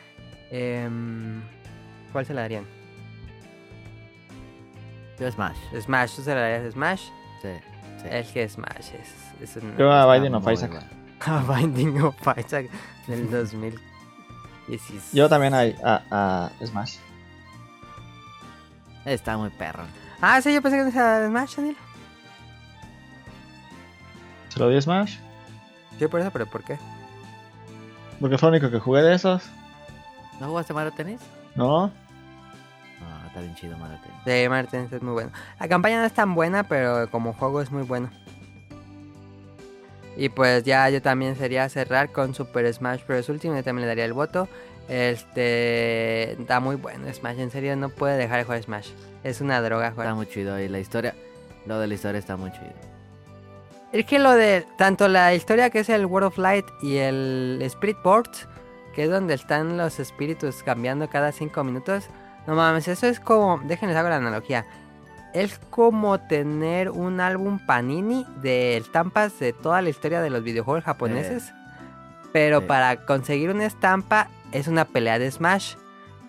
[0.52, 1.41] Em,
[2.12, 2.65] ¿Cuál se la darían?
[5.19, 5.58] Yo Smash.
[5.82, 7.02] Smash, ¿tú se la darías a Smash?
[7.41, 7.50] Sí.
[8.02, 8.08] sí.
[8.10, 9.76] Es que Smash es, es un...
[9.78, 10.72] Yo a Binding of Isaac.
[10.72, 11.54] bueno.
[11.54, 12.69] Binding of Isaac
[13.08, 13.30] del
[14.69, 15.13] 2016.
[15.13, 16.97] Yo también a, a, a Smash.
[19.05, 19.84] Está muy perro.
[20.21, 21.77] Ah, sí, yo pensé que era Smash, Daniel.
[24.49, 25.17] Se lo di a Smash.
[25.99, 26.77] Yo por eso, pero ¿por qué?
[28.19, 29.43] Porque fue lo único que jugué de esos.
[30.39, 31.21] ¿No jugaste Mario Tennis?
[31.55, 31.88] No.
[31.88, 34.43] No, está bien chido Mario Tennis.
[34.43, 35.32] Sí, Mario Tennis es muy bueno.
[35.60, 38.10] La campaña no es tan buena, pero como juego es muy bueno.
[40.19, 43.29] Y pues ya yo también sería cerrar con Super Smash Bros.
[43.29, 44.49] Ultimate, también le daría el voto.
[44.89, 48.89] Este está muy bueno Smash, en serio no puede dejar de jugar Smash.
[49.23, 50.08] Es una droga jugar.
[50.08, 51.15] Está muy chido y la historia,
[51.65, 52.73] lo de la historia está muy chido.
[53.93, 57.60] Es que lo de tanto la historia que es el World of Light y el
[57.62, 58.29] Spirit Port,
[58.93, 62.08] que es donde están los espíritus cambiando cada 5 minutos.
[62.45, 64.65] No mames, eso es como, déjenles hago la analogía.
[65.34, 70.84] Es como tener un álbum Panini de estampas de toda la historia de los videojuegos
[70.84, 71.54] japoneses.
[72.34, 72.65] Pero Sí.
[72.68, 75.76] para conseguir una estampa es una pelea de Smash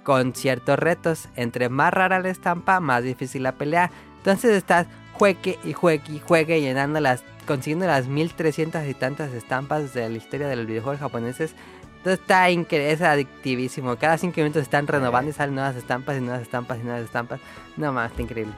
[0.05, 1.29] con ciertos retos.
[1.37, 3.91] Entre más rara la estampa, más difícil la pelea.
[4.19, 9.93] Entonces estás juegue y juegue y juegue llenando las, consiguiendo las 1300 y tantas estampas
[9.95, 11.55] de la historia de los videojuegos japoneses.
[11.99, 13.97] Entonces está increíble, es adictivísimo.
[13.97, 17.41] Cada 5 minutos están renovando y salen nuevas estampas y nuevas estampas y nuevas estampas.
[17.77, 18.55] No más, está increíble.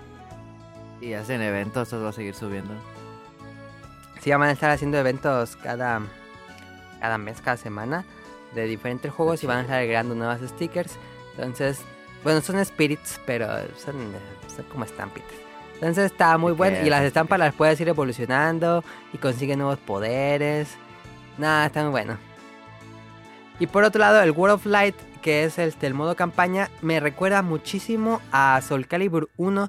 [1.03, 2.73] Y hacen eventos, eso va a seguir subiendo.
[4.21, 6.01] Sí, van a estar haciendo eventos cada,
[7.01, 8.05] cada mes, cada semana
[8.55, 10.95] de diferentes juegos y van a estar agregando nuevas stickers.
[11.33, 11.81] Entonces,
[12.23, 13.97] bueno, son spirits, pero son,
[14.55, 15.33] son como estampitas.
[15.75, 16.79] Entonces está muy ¿Y bueno.
[16.87, 17.09] Y las es?
[17.09, 20.69] estampas las puedes ir evolucionando y consiguen nuevos poderes.
[21.37, 22.17] Nada, está muy bueno.
[23.59, 27.01] Y por otro lado, el World of Light, que es el, el modo campaña, me
[27.01, 29.69] recuerda muchísimo a Soul Calibur 1.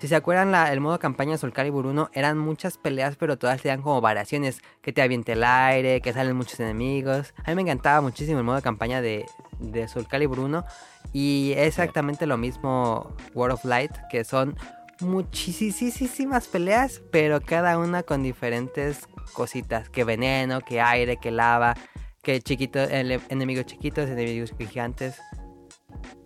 [0.00, 3.36] Si se acuerdan, la- el modo campaña de Soul Calibur 1 eran muchas peleas, pero
[3.36, 4.60] todas tenían como variaciones.
[4.80, 7.34] Que te aviente el aire, que salen muchos enemigos.
[7.44, 9.26] A mí me encantaba muchísimo el modo campaña de,
[9.58, 10.64] de Soul Calibur 1.
[11.12, 14.56] Y exactamente lo mismo World of Light, que son
[15.00, 19.00] muchísimas peleas, pero cada una con diferentes
[19.32, 19.88] cositas.
[19.88, 21.74] Que veneno, que aire, que lava,
[22.22, 25.20] que chiquitos, ele- enemigos chiquitos, enemigos gigantes.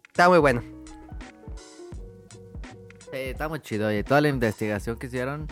[0.09, 0.63] Está muy bueno.
[3.13, 3.93] Sí, está muy chido.
[3.93, 5.47] Y toda la investigación que hicieron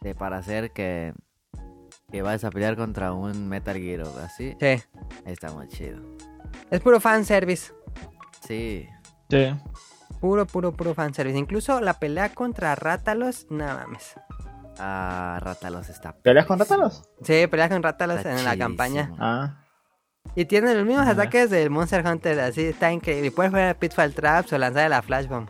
[0.00, 1.12] de para hacer que,
[2.10, 4.82] que vayas a pelear contra un Metal Gear o así, Sí.
[5.26, 6.00] está muy chido.
[6.70, 7.72] Es puro fanservice.
[8.46, 8.88] Sí,
[9.28, 9.54] Sí.
[10.20, 11.36] Puro, puro, puro fanservice.
[11.38, 14.14] Incluso la pelea contra Rátalos, no mames.
[14.78, 16.12] a Ratalos está.
[16.12, 17.02] ¿Peleas con rátalos?
[17.22, 19.12] Sí, pelea con Rátalos está en la campaña.
[19.18, 19.58] Ah.
[20.34, 21.12] Y tiene los mismos Ajá.
[21.12, 23.26] ataques del Monster Hunter, así está increíble.
[23.26, 25.48] Y puedes jugar Pitfall Traps o lanzar la Flash Bomb.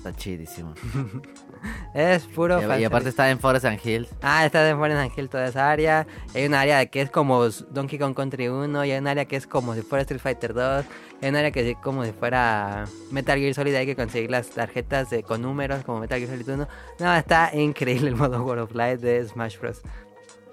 [0.00, 0.72] Está chidísimo.
[1.92, 4.08] Es puro Y, y aparte está en Forest and Hills.
[4.22, 6.06] Ah, está de Forest Hill toda esa área.
[6.34, 8.86] Hay un área que es como Donkey Kong Country 1.
[8.86, 10.86] Y hay un área que es como si fuera Street Fighter 2.
[11.20, 13.74] Y hay un área que es como si fuera Metal Gear Solid.
[13.74, 16.68] Hay que conseguir las tarjetas de, con números como Metal Gear Solid 1.
[17.00, 19.82] No, está increíble el modo World of Light de Smash Bros.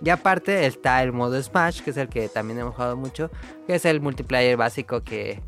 [0.03, 3.31] Y aparte está el modo Smash, que es el que también hemos jugado mucho.
[3.65, 5.41] Que es el multiplayer básico que...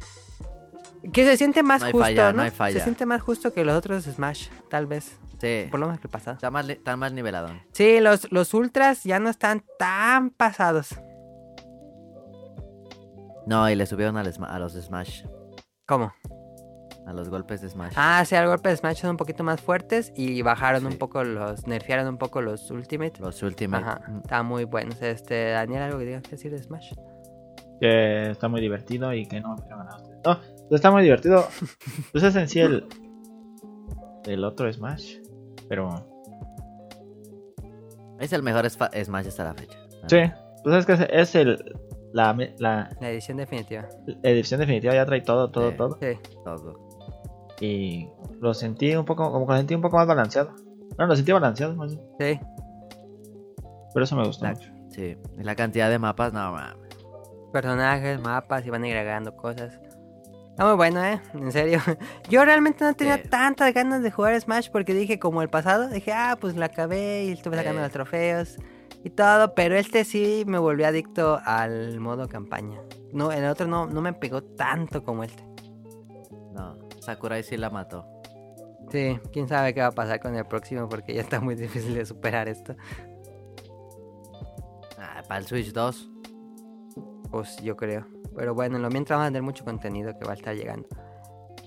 [1.14, 2.38] Que se siente más No justo, falla, ¿no?
[2.38, 2.78] no hay falla.
[2.78, 5.18] Se siente más justo que los otros Smash, tal vez.
[5.40, 5.68] Sí.
[5.72, 6.36] Por lo menos que el pasado.
[6.36, 7.50] Está más, está más nivelado.
[7.72, 11.00] Sí, los, los ultras ya no están tan pasados.
[13.46, 14.24] No, y le subieron a
[14.60, 15.24] los Smash.
[15.88, 16.14] ¿Cómo?
[17.08, 17.94] A los golpes de Smash.
[17.96, 21.24] Ah, sí, al golpe de Smash son un poquito más fuertes y bajaron un poco
[21.24, 23.14] los, nerfearon un poco los Ultimate.
[23.20, 23.84] Los Ultimate.
[23.84, 25.02] Ajá, Mm, está muy buenos.
[25.02, 26.94] Este, Daniel, algo que digas que decir de Smash.
[27.80, 30.20] Que está muy divertido y que no me quiero ganar a ustedes.
[30.26, 30.40] No,
[30.72, 31.46] está muy divertido.
[32.12, 32.86] Pues es en sí el.
[34.26, 35.18] El otro Smash.
[35.68, 35.90] Pero.
[38.20, 39.78] Es el mejor Smash hasta la fecha.
[40.08, 40.18] Sí.
[40.64, 41.76] Pues es que es- es el.
[42.12, 43.88] La, la La edición definitiva.
[44.24, 45.78] edición definitiva ya trae todo, todo, Sí.
[45.78, 45.98] todo.
[46.02, 46.20] Sí.
[46.44, 46.90] Todo.
[47.62, 49.32] Y lo sentí un poco.
[49.32, 50.54] Como que lo sentí un poco más balanceado.
[50.98, 52.08] No, lo sentí balanceado más bien.
[52.20, 52.40] Sí.
[53.94, 54.72] Pero eso me gustó La- mucho.
[54.90, 55.16] Sí.
[55.38, 56.76] Y la cantidad de mapas, no mames.
[57.54, 59.80] Personajes, mapas y van agregando cosas.
[60.60, 61.22] Está muy bueno, ¿eh?
[61.36, 61.80] En serio.
[62.30, 66.12] Yo realmente no tenía tantas ganas de jugar Smash porque dije, como el pasado, dije,
[66.12, 68.58] ah, pues la acabé y estuve sacando los trofeos
[69.02, 69.56] y todo.
[69.56, 72.82] Pero este sí me volvió adicto al modo campaña.
[73.14, 75.42] No, el otro no, no me pegó tanto como este.
[76.52, 76.78] No.
[77.00, 78.06] Sakurai sí la mató.
[78.92, 81.96] Sí, quién sabe qué va a pasar con el próximo porque ya está muy difícil
[81.96, 82.76] de superar esto.
[84.98, 86.10] Ah, para el Switch 2.
[87.32, 88.19] Pues yo creo.
[88.36, 90.88] Pero bueno, en lo mientras vamos a tener mucho contenido que va a estar llegando.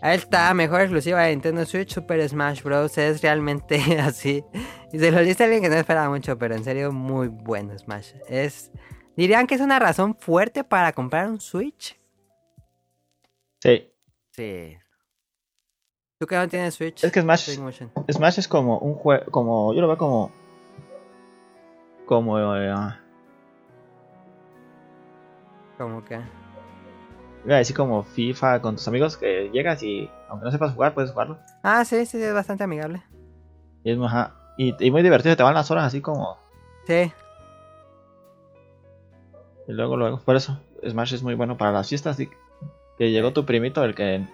[0.01, 2.99] Ahí está, mejor exclusiva de Nintendo Switch, Super Smash Bros.
[2.99, 4.45] Es realmente así.
[4.93, 8.15] Y se lo dice alguien que no esperaba mucho, pero en serio, muy bueno Smash.
[8.29, 8.73] Es.
[9.17, 12.01] ¿Dirían que es una razón fuerte para comprar un Switch?
[13.61, 13.89] Sí.
[14.33, 14.77] Sí.
[16.19, 17.05] ¿Tú que no tienes Switch?
[17.05, 17.59] Es que Smash.
[18.11, 19.25] Smash es como un juego.
[19.31, 19.73] Como.
[19.75, 20.33] Yo lo veo como.
[22.07, 22.57] Como.
[22.57, 22.75] eh,
[25.79, 26.21] Como que.
[27.45, 30.95] Iba a decir como FIFA con tus amigos que llegas y aunque no sepas jugar,
[30.95, 31.39] puedes jugarlo.
[31.63, 33.03] Ah, sí, sí, es bastante amigable.
[33.85, 36.37] Y es ajá, y, y muy divertido, te van las horas así como.
[36.87, 37.13] Sí,
[39.69, 40.19] Y luego, luego.
[40.19, 42.19] Por eso, Smash es muy bueno para las fiestas.
[42.21, 42.29] Y
[42.99, 44.27] Que llegó tu primito, el que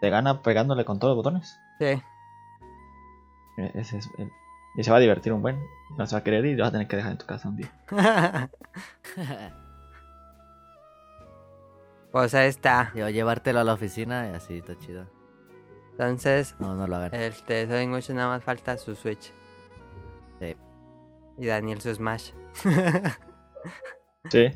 [0.00, 1.58] te gana pegándole con todos los botones.
[1.78, 2.02] Sí.
[3.58, 4.30] E- Ese es el-
[4.76, 5.58] Y se va a divertir un buen.
[5.96, 7.26] No se va a querer ir y lo vas a tener que dejar en tu
[7.26, 7.70] casa un día.
[12.16, 12.92] pues ahí está.
[12.94, 15.06] Digo, llevártelo a la oficina y así está chido.
[15.90, 17.14] Entonces, No, no lo hagan.
[17.14, 19.34] este, Sonic Motion nada más falta su Switch.
[20.40, 20.56] Sí.
[21.36, 22.30] Y Daniel su Smash.
[24.30, 24.50] Sí.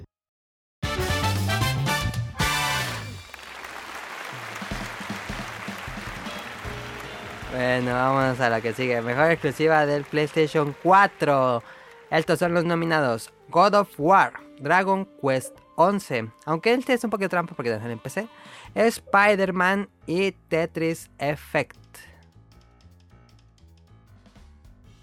[7.53, 9.01] Bueno, vámonos a la que sigue.
[9.03, 11.63] Mejor exclusiva del PlayStation 4.
[12.11, 16.31] Estos son los nominados: God of War, Dragon Quest 11.
[16.47, 18.29] Aunque este es un poquito trampa porque también en PC.
[18.75, 21.77] Spider-Man y Tetris Effect.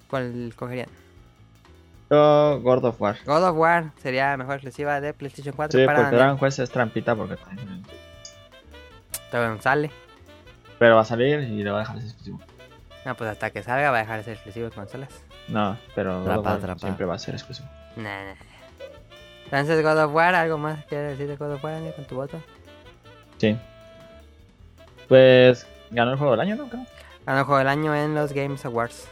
[0.09, 0.89] ¿Cuál cogerían?
[2.09, 3.17] Yo, God of War.
[3.25, 6.15] God of War sería mejor exclusiva de PlayStation 4 Sí, para porque.
[6.15, 7.35] Dragon Quest es trampita porque
[9.29, 9.91] Todavía no sale.
[10.79, 12.39] Pero va a salir y le va a dejar ese exclusivo.
[13.05, 15.09] No, pues hasta que salga va a dejar de ser exclusivo de consolas.
[15.49, 16.79] No, pero God of Trampa, War trampa.
[16.79, 17.67] siempre va a ser exclusivo.
[17.97, 18.35] Nah, nah.
[19.51, 22.15] Entonces, God of War, ¿algo más quieres decir de God of War, Daniel, con tu
[22.15, 22.41] voto?
[23.37, 23.57] Sí.
[25.07, 26.67] Pues ganó el juego del año, ¿no?
[26.67, 26.85] Creo.
[27.25, 29.07] Ganó juego del año en los Games Awards.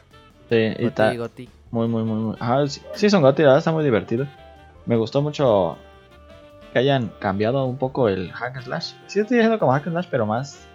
[0.49, 1.49] Sí, y Goti, está goti.
[1.71, 2.35] muy, muy, muy, muy.
[2.39, 4.27] Ajá, sí, sí son verdad está muy divertido.
[4.85, 5.77] Me gustó mucho
[6.73, 8.93] que hayan cambiado un poco el hack slash.
[9.07, 10.67] Sí, estoy diciendo como hack slash, pero más.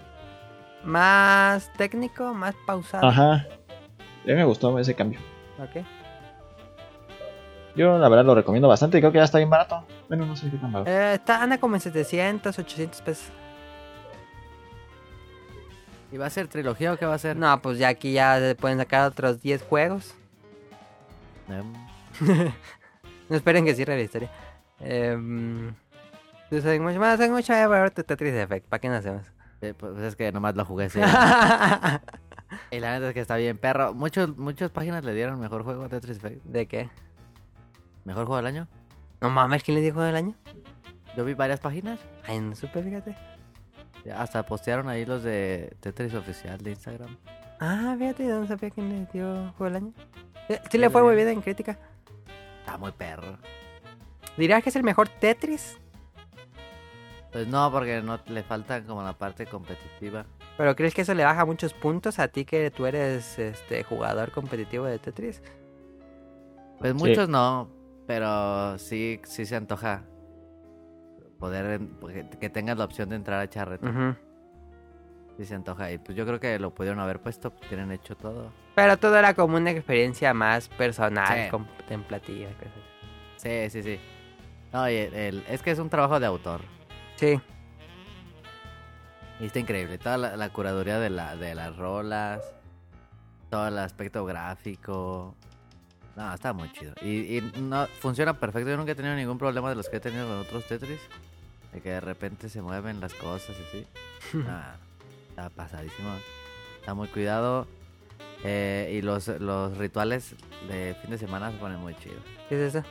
[0.82, 3.06] Más técnico, más pausado.
[3.06, 3.32] Ajá.
[3.34, 5.20] A mí me gustó ese cambio.
[5.58, 5.84] Ok.
[7.76, 9.84] Yo la verdad lo recomiendo bastante y creo que ya está bien barato.
[10.08, 10.90] Bueno, no sé qué tan barato.
[10.90, 13.28] Eh, está, anda como en 700, 800 pesos.
[16.12, 17.36] ¿Y va a ser trilogía o qué va a ser?
[17.36, 20.14] No, pues ya aquí ya se pueden sacar otros 10 juegos.
[21.48, 21.72] Em,
[23.28, 24.28] No esperen que cierre la historia.
[24.80, 25.16] Eh,
[26.50, 28.66] tú sabes mucho más, mucho, ver tu Tetris Effect.
[28.66, 29.22] ¿Para qué no hacemos?
[29.60, 30.88] eh, pues es que nomás lo jugué
[32.70, 33.94] y la neta es que está bien, perro.
[33.94, 36.42] Muchos, muchas páginas le dieron mejor juego a Tetris Effect.
[36.44, 36.88] ¿De qué?
[38.04, 38.68] ¿Mejor juego del año?
[39.20, 40.34] No mames, ¿quién le dijo del año?
[41.16, 41.98] Yo vi varias páginas.
[42.26, 43.16] Ay, no supe, fíjate.
[44.04, 47.16] Ya Hasta postearon ahí los de Tetris oficial de Instagram.
[47.60, 49.92] Ah, fíjate, no sabía quién le dio juego del año.
[50.48, 51.78] Sí, sí le fue muy bien en crítica.
[52.60, 53.36] Está muy perro.
[54.36, 55.78] ¿Dirías que es el mejor Tetris?
[57.32, 60.24] Pues no, porque no le falta como la parte competitiva.
[60.56, 64.32] ¿Pero crees que eso le baja muchos puntos a ti que tú eres este jugador
[64.32, 65.42] competitivo de Tetris?
[66.78, 66.98] Pues Sí.
[66.98, 67.68] muchos no,
[68.10, 70.02] pero sí, sí se antoja
[71.38, 73.86] poder en- que, tengas la opción de entrar a echar reto.
[73.88, 74.16] Ujú.
[75.38, 75.92] Sí se antoja.
[75.92, 78.50] Y pues yo creo que lo pudieron haber puesto, pues tienen hecho todo.
[78.74, 81.50] Pero todo era como una experiencia más personal, Sí.
[81.52, 82.50] contemplativa.
[83.36, 84.00] Sí, sí, sí.
[84.72, 86.62] No, y el- el- es que es un trabajo de autor.
[87.14, 87.40] Sí,
[89.38, 89.98] Y está increíble.
[89.98, 92.42] Toda la, la curaduría de, la, de las rolas,
[93.50, 95.36] todo el aspecto gráfico.
[96.20, 96.92] No, está muy chido.
[97.00, 98.68] Y, y no, funciona perfecto.
[98.68, 101.00] Yo nunca he tenido ningún problema de los que he tenido con otros Tetris.
[101.72, 103.86] De que de repente se mueven las cosas y así.
[104.46, 104.74] Ah,
[105.30, 106.10] está pasadísimo.
[106.78, 107.66] Está muy cuidado.
[108.44, 110.34] Eh, y los, los rituales
[110.68, 112.22] de fin de semana se ponen muy chidos.
[112.48, 112.86] ¿qué es eso?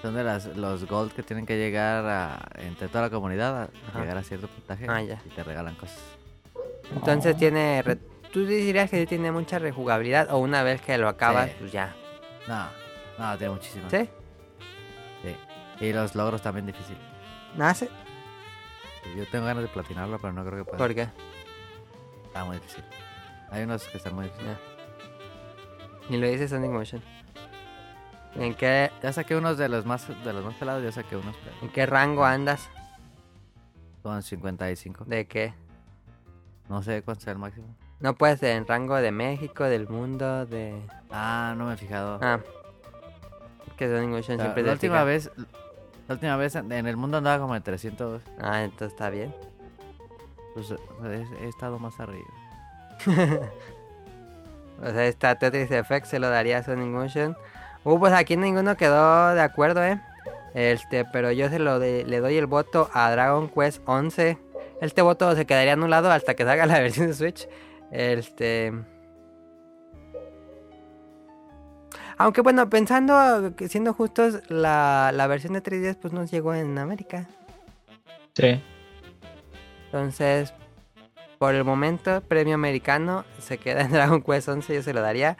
[0.00, 3.68] Son de las, los gold que tienen que llegar a, entre toda la comunidad a
[3.88, 4.00] Ajá.
[4.00, 5.20] llegar a cierto puntaje Ah, ya.
[5.26, 5.98] y te regalan cosas.
[6.94, 7.82] Entonces tiene...
[7.82, 7.98] re-
[8.32, 11.56] ¿Tú dirías que tiene mucha rejugabilidad o una vez que lo acabas, Sí.
[11.60, 11.94] pues ya?
[12.46, 12.66] No,
[13.18, 13.88] no, tiene muchísimo.
[13.90, 14.08] ¿Sí?
[15.22, 15.36] Sí.
[15.86, 17.00] Y los logros también difíciles.
[17.56, 17.88] ¿Nace?
[19.16, 20.76] Yo tengo ganas de platinarlo, pero no creo que pueda.
[20.78, 21.08] ¿Por qué?
[22.26, 22.84] Está muy difícil.
[23.50, 24.58] Hay unos que están muy difíciles.
[26.10, 27.02] Ni lo dice Sonic Motion.
[28.34, 31.34] ¿En qué, Ya saqué unos de los más de los más pelados, ya saqué unos
[31.42, 32.68] pero ¿En qué rango andas?
[34.02, 35.04] son 55.
[35.06, 35.54] ¿De qué?
[36.68, 37.74] No sé cuánto sea el máximo.
[38.00, 40.80] No puedes en rango de México, del mundo, de...
[41.10, 42.18] Ah, no me he fijado.
[42.22, 42.38] Ah.
[43.76, 45.04] Que Sonic Motion La, siempre la última fija.
[45.04, 45.30] vez
[46.08, 48.22] la última vez en en el mundo andaba como en 300.
[48.40, 49.34] Ah, entonces está bien.
[50.54, 52.26] Pues he, he estado más arriba.
[54.80, 57.36] O sea, esta Tetris Effect se lo daría a Sonic Motion.
[57.82, 60.00] Uh, pues aquí ninguno quedó de acuerdo, ¿eh?
[60.54, 64.38] Este, pero yo se lo de- le doy el voto a Dragon Quest 11.
[64.80, 67.48] Este voto se quedaría anulado hasta que salga la versión de Switch.
[67.90, 68.72] Este...
[72.20, 76.76] Aunque bueno, pensando, que siendo justos, la, la versión de 3DS pues nos llegó en
[76.76, 77.28] América.
[78.34, 78.60] Sí.
[79.86, 80.52] Entonces,
[81.38, 85.38] por el momento, premio americano se queda en Dragon Quest 11, yo se lo daría.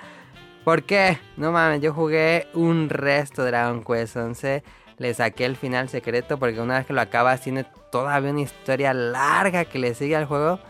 [0.64, 1.18] ¿Por qué?
[1.36, 4.62] No mames, yo jugué un resto de Dragon Quest 11.
[4.99, 8.94] le saqué el final secreto porque una vez que lo acabas tiene todavía una historia
[8.94, 10.61] larga que le sigue al juego.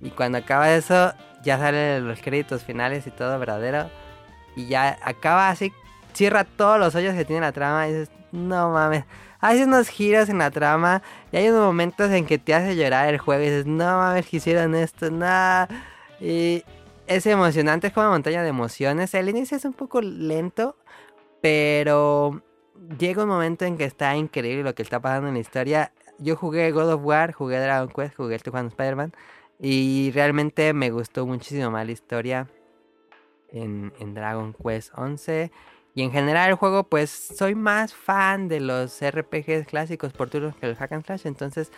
[0.00, 3.90] Y cuando acaba eso, ya salen los créditos finales y todo verdadero.
[4.56, 5.72] Y ya acaba así,
[6.12, 9.04] cierra todos los hoyos que tiene la trama y dices, no mames.
[9.40, 13.08] Hace unos giros en la trama y hay unos momentos en que te hace llorar
[13.08, 15.68] el juego y dices, no mames, que hicieron esto, nada.
[16.20, 16.64] Y
[17.06, 19.14] es emocionante, es como una montaña de emociones.
[19.14, 20.76] El inicio es un poco lento,
[21.40, 22.42] pero
[22.98, 25.92] llega un momento en que está increíble lo que está pasando en la historia.
[26.18, 29.12] Yo jugué God of War, jugué Dragon Quest, jugué el Juan Spider-Man.
[29.58, 32.48] Y realmente me gustó muchísimo más la historia
[33.50, 35.50] en, en, Dragon Quest 11.
[35.94, 40.54] Y en general el juego, pues soy más fan de los RPGs clásicos por turnos
[40.56, 41.26] que el Hack and Slash.
[41.26, 41.72] Entonces,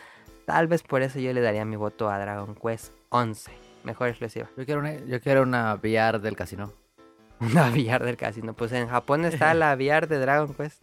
[0.45, 3.53] tal vez por eso yo le daría mi voto a Dragon Quest 11.
[3.85, 4.51] Mejor exclusiva.
[4.57, 6.73] Yo quiero una, yo quiero una VR del casino.
[7.41, 8.55] Una VR del casino.
[8.55, 10.83] Pues en Japón está la VR de Dragon Quest.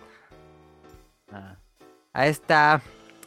[1.29, 1.57] Ah.
[2.13, 2.81] Ahí está.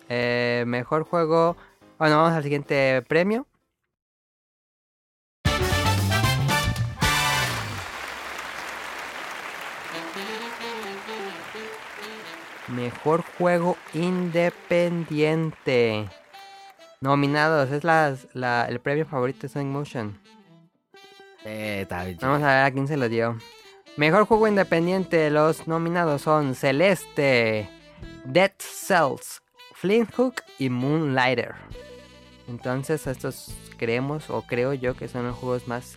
[0.08, 1.54] Eh, mejor juego.
[1.98, 3.46] Bueno, vamos al siguiente premio.
[12.68, 16.08] Mejor juego independiente.
[17.00, 20.20] Nominados, es la, el premio favorito de Sonic Motion.
[21.44, 21.86] Eh,
[22.20, 23.38] Vamos a ver a quién se lo dio.
[23.96, 27.68] Mejor juego independiente, los nominados son Celeste,
[28.24, 29.42] Dead Cells,
[29.74, 31.54] Flint Hook y Moonlighter.
[32.48, 35.96] Entonces estos creemos o creo yo que son los juegos más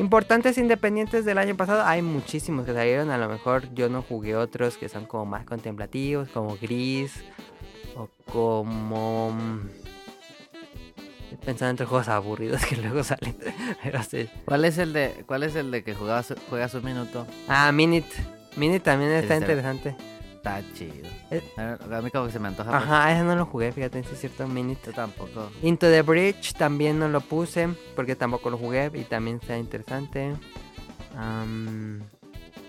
[0.00, 3.10] Importantes independientes del año pasado, hay muchísimos que salieron.
[3.10, 7.22] A lo mejor yo no jugué otros que son como más contemplativos, como Gris
[7.94, 9.32] o como.
[9.32, 9.68] Mm,
[11.44, 13.36] pensando entre juegos aburridos que luego salen.
[13.82, 14.26] Pero sí.
[14.46, 17.26] ¿Cuál es el de, cuál es el de que jugabas, juegas un minuto?
[17.46, 18.08] Ah, Minute.
[18.56, 19.96] Minute también está interesante.
[20.40, 21.06] Está chido.
[21.58, 22.74] A mí como que se me antoja.
[22.74, 24.90] Ajá, ese no lo jugué, fíjate, si es cierto, Minute.
[24.92, 25.50] tampoco.
[25.62, 30.34] Into the Bridge también no lo puse porque tampoco lo jugué y también está interesante.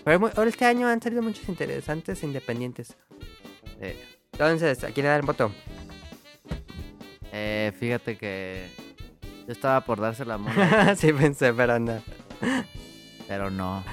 [0.04, 2.94] pero ahora este año han salido muchos interesantes independientes.
[4.32, 5.50] Entonces, ¿a quién le da el voto?
[7.32, 8.68] Eh, fíjate que
[9.46, 10.94] yo estaba por darse la mano.
[10.96, 12.02] sí pensé, pero no.
[13.26, 13.82] Pero no.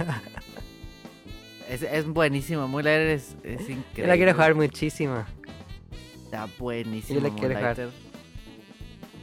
[1.70, 3.86] Es, es buenísimo, Moonlighter es, es increíble.
[3.96, 5.24] Yo la quiero jugar muchísimo.
[6.24, 7.20] Está buenísimo.
[7.20, 7.90] Yo la quiero jugar.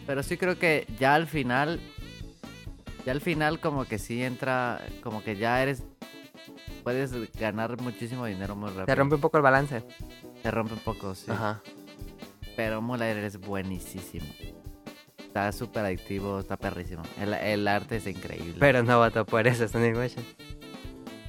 [0.07, 1.81] Pero sí creo que ya al final,
[3.05, 5.83] ya al final como que sí entra, como que ya eres,
[6.85, 8.87] puedes ganar muchísimo dinero muy rápido.
[8.87, 9.83] Te rompe un poco el balance.
[10.45, 11.29] Te rompe un poco, sí.
[11.29, 11.61] Ajá.
[12.55, 14.25] Pero Moonlighter es buenísimo.
[15.19, 17.03] Está súper adictivo, está perrísimo.
[17.21, 18.55] El, el, arte es increíble.
[18.61, 20.25] Pero no voto por eso, Sonic Motion.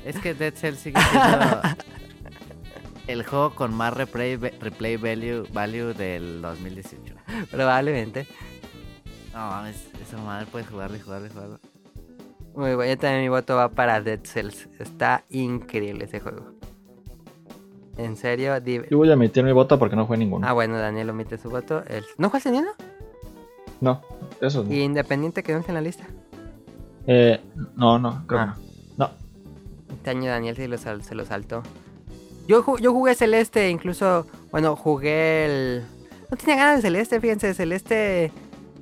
[0.08, 1.62] Es que Dead Cell sigue siendo
[3.08, 7.14] el juego con más replay, replay value, value del 2018.
[7.52, 8.26] Probablemente.
[9.34, 11.60] No mames, esa madre puedes jugarlo y jugarlo y jugarlo.
[12.56, 14.70] Muy bueno, yo también mi voto va para Dead Cells.
[14.80, 16.54] Está increíble ese juego.
[17.98, 18.58] En serio,
[18.90, 20.48] Yo voy a emitir mi voto porque no jugué ninguno.
[20.48, 21.84] Ah, bueno, Daniel omite su voto.
[22.18, 22.72] ¿No juegas ninguno?
[23.82, 24.02] No,
[24.40, 24.74] eso no.
[24.74, 26.06] ¿Y Independiente quedó en la lista?
[27.08, 27.42] Eh,
[27.76, 28.56] no, no, creo ah.
[28.58, 28.67] no.
[30.08, 31.64] Este año Daniel se lo, saltó.
[32.48, 35.86] Yo, yo jugué Celeste, incluso, bueno, jugué el...
[36.32, 38.32] No tenía ganas de Celeste, fíjense, Celeste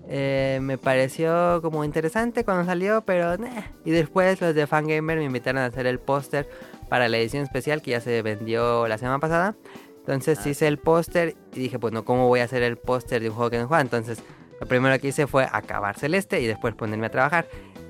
[0.07, 3.36] eh, me pareció como interesante cuando salió, pero...
[3.84, 6.47] Y después los de Fangamer me invitaron a hacer el póster
[6.89, 9.55] para la edición especial que ya se vendió la semana pasada.
[10.01, 13.23] Entonces ah, hice el póster y dije, pues no, ¿cómo voy a hacer el póster
[13.23, 13.82] de un juego que no juega?
[13.82, 14.19] Entonces
[14.61, 17.47] lo primero que hice fue acabar Celeste y después ponerme a trabajar.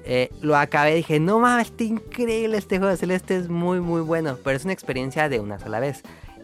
[0.07, 3.79] Eh, lo acabé y dije, no mames, está increíble este juego de Celeste, es muy
[3.79, 6.03] muy bueno, pero es una experiencia de una sola vez.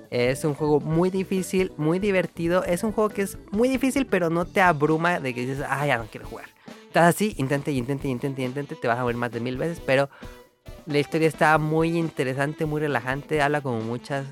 [0.10, 4.30] Es un juego muy difícil, muy divertido, es un juego que es muy difícil, pero
[4.30, 6.48] no te abruma de que dices, ah, ya no quiero jugar.
[6.88, 10.10] Estás así, intente, intente, intente, intente, te vas a morir más de mil veces, pero
[10.88, 14.26] la historia está muy interesante, muy relajante, habla como muchas,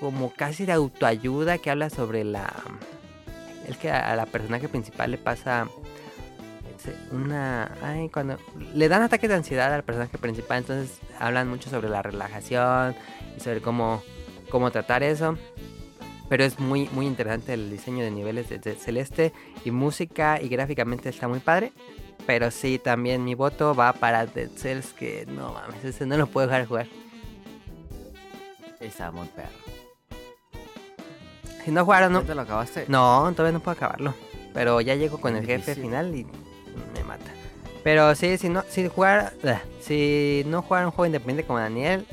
[0.00, 2.52] como casi de autoayuda, que habla sobre la...
[3.68, 5.68] Es que a la personaje principal le pasa
[7.10, 7.72] una...
[7.82, 8.38] Ay, cuando
[8.74, 12.94] le dan ataques de ansiedad al personaje principal, entonces hablan mucho sobre la relajación
[13.36, 14.02] y sobre cómo,
[14.50, 15.36] cómo tratar eso.
[16.28, 19.32] Pero es muy, muy interesante el diseño de niveles de, Celeste
[19.64, 21.72] y música y gráficamente está muy padre.
[22.26, 26.26] Pero sí, también mi voto va para Dead Cells, que no mames, ese no lo
[26.26, 26.86] puedo dejar jugar.
[28.80, 29.48] Está muy perro.
[31.64, 32.22] Si no jugaron, no.
[32.22, 32.84] ¿Te lo acabaste?
[32.88, 34.14] No, todavía no puedo acabarlo.
[34.54, 36.26] Pero ya llego con el jefe final y
[36.94, 37.30] me mata.
[37.84, 42.04] Pero sí, si no, si jugar, eh, si no jugar un juego independiente como Daniel,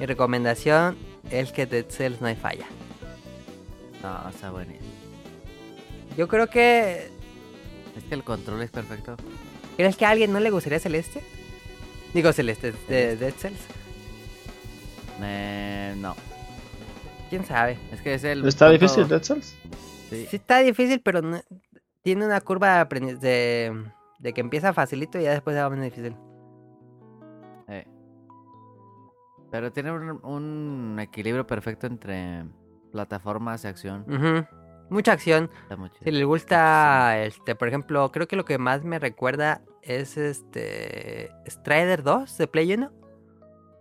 [0.00, 0.96] mi recomendación
[1.30, 2.66] es que Dead Cells no hay falla.
[4.02, 4.90] No, está buenísimo.
[6.16, 7.08] Yo creo que.
[7.96, 9.16] Es que el control es perfecto.
[9.76, 11.22] ¿Crees que a alguien no le gustaría Celeste?
[12.12, 13.60] Digo Celeste, de Dead Cells.
[15.22, 16.16] Eh, no.
[17.30, 17.78] ¿Quién sabe?
[17.92, 18.44] Es que es el.
[18.46, 19.54] ¿Está punto- difícil Dead Cells?
[20.10, 20.26] Sí.
[20.30, 21.40] Sí está difícil, pero no-
[22.02, 23.82] tiene una curva de, de,
[24.22, 26.16] de que empieza facilito y ya después se va más difícil.
[27.68, 27.86] Eh.
[29.50, 32.44] Pero tiene un, un equilibrio perfecto entre
[32.92, 34.04] plataformas y acción.
[34.08, 34.46] Ujú.
[34.90, 35.50] Mucha acción.
[36.04, 41.30] Si les gusta, este, por ejemplo, creo que lo que más me recuerda es este
[41.46, 42.90] Strider 2 de Play 1.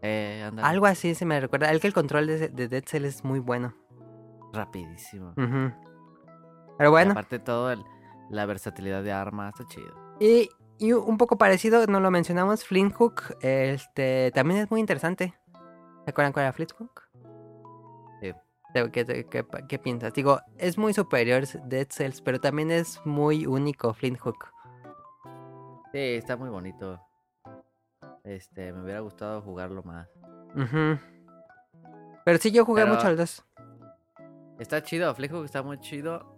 [0.03, 0.49] Eh.
[0.63, 1.69] Algo así se me recuerda.
[1.69, 3.73] El que el control de, de Dead Cell es muy bueno.
[4.53, 5.29] rapidísimo.
[5.37, 5.71] Ujú.
[6.77, 7.83] Pero Y bueno, aparte todo el-
[8.29, 9.93] la versatilidad de armas, está chido.
[10.21, 15.33] Y, y un poco parecido, no lo mencionamos, Flint Hook, este, también es muy interesante.
[16.05, 17.01] ¿Se acuerdan cuál era Flint Hook?
[18.21, 18.31] Sí.
[18.73, 20.13] ¿Qué, qué- qué- qué piensas?
[20.13, 24.47] Digo, es muy superior Dead Cells, pero también es muy único Flint Hook.
[25.91, 27.01] Sí, está muy bonito.
[28.23, 30.07] Este, me hubiera gustado jugarlo más.
[32.25, 33.45] Pero sí, yo jugué Pero- mucho al 2.
[34.59, 36.37] Está chido, Flickhook está muy chido.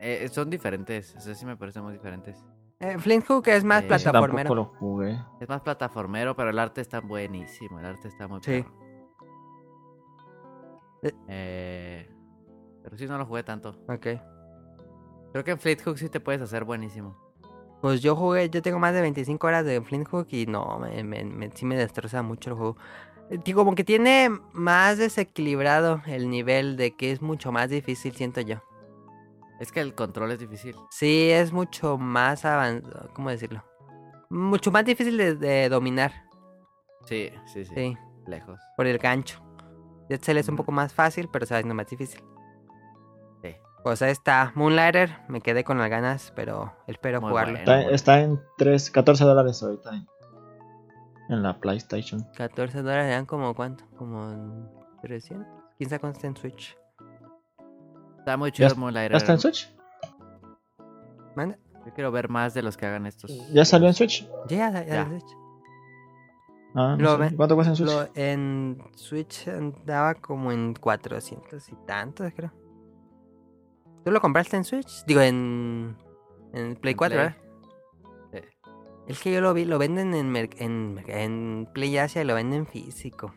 [0.00, 2.44] Eh, son diferentes, o sea, sí me parecen muy diferentes.
[2.80, 4.48] Eh, Flint Hook es más Eh, plataformero.
[4.50, 5.18] tampoco lo jugué.
[5.40, 7.80] Es más plataformero, pero el arte está buenísimo.
[7.80, 8.64] El arte está muy Sí.
[11.02, 11.12] Eh.
[11.28, 12.10] Eh,
[12.82, 13.70] pero sí no lo jugué tanto.
[13.88, 14.06] Ok.
[15.32, 17.16] Creo que en Fleethook sí te puedes hacer buenísimo.
[17.80, 21.02] Pues yo jugué, yo tengo más de 25 horas de Flint Hook y no, me,
[21.04, 22.76] me- me- sí me destroza mucho el juego.
[23.44, 28.40] Digo, como que tiene más desequilibrado el nivel de que es mucho más difícil, siento
[28.40, 28.56] yo.
[29.60, 30.76] Es que el control es difícil.
[30.90, 33.64] Sí, es mucho más avanzado, ¿cómo decirlo?
[34.30, 36.12] Mucho más difícil de, de dominar,
[37.06, 37.74] Sí, sí, sí.
[37.74, 37.96] sí,
[38.26, 38.60] Lejos.
[38.76, 39.40] por el gancho.
[40.10, 42.22] Dead Cell es un poco más fácil, pero sabes, no más difícil.
[43.42, 43.54] Sí.
[43.82, 47.54] Pues ahí está, Moonlighter, me quedé con las ganas, pero espero Muy jugarlo.
[47.54, 47.72] bueno.
[47.72, 50.06] Está, está en 3, 14 dólares ahorita en,
[51.30, 52.22] en la PlayStation.
[52.36, 54.70] 14 dólares eran como cuánto, como
[55.02, 55.46] 300.
[55.78, 56.76] ¿Quién sabe cuánto está en Switch?
[58.28, 59.12] Está muy chido ¿Ya- el Moonlighter.
[59.12, 59.74] ¿Ya está en Switch?
[61.34, 61.58] ¿Manda?
[61.86, 63.30] Yo quiero ver más de los que hagan estos.
[63.54, 64.28] ¿Ya salió en Switch?
[64.48, 65.24] Ya, ya, ya, Switch.
[66.74, 67.16] Ah, no Lo sé.
[67.30, 67.90] ve- ¿Cuánto cuesta en Switch?
[67.90, 72.52] Lo- en Switch andaba como en 400 y tantos, creo.
[74.04, 75.04] ¿Tú lo compraste en Switch?
[75.06, 75.96] Digo, en,
[76.52, 77.28] en Play En 4, Play.
[77.28, 77.36] ¿verdad?
[78.34, 78.72] Sí.
[79.06, 80.36] Es que yo lo vi, lo venden en,
[81.08, 83.32] en Play Asia y lo venden físico.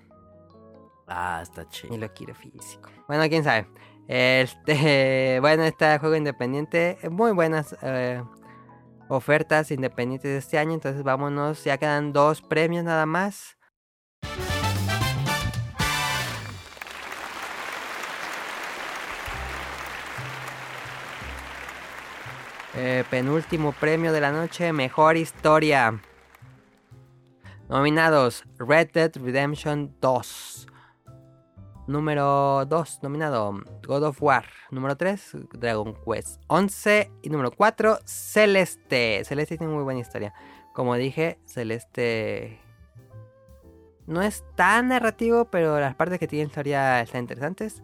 [1.07, 1.95] Ah, está chido.
[1.95, 2.89] Y lo quiero físico.
[3.07, 3.67] Bueno, quién sabe.
[4.13, 8.21] Este, bueno, este juego independiente, muy buenas eh,
[9.07, 10.73] ofertas independientes de este año.
[10.73, 13.57] Entonces vámonos, ya quedan dos premios nada más.
[22.75, 26.01] Eh, penúltimo premio de la noche, mejor historia.
[27.69, 30.50] Nominados Red Dead Redemption 2.
[31.87, 33.53] Número 2, nominado
[33.85, 34.45] God of War.
[34.69, 37.11] Número 3, Dragon Quest 11.
[37.23, 39.23] Y número 4, Celeste.
[39.25, 40.33] Celeste tiene muy buena historia.
[40.73, 42.59] Como dije, Celeste
[44.07, 47.81] no es tan narrativo, pero las partes que tiene historia están interesantes.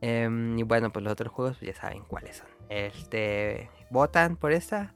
[0.00, 2.48] Em, y bueno, pues los otros juegos pues ya saben cuáles son.
[2.68, 4.94] Este, ¿votan por esta?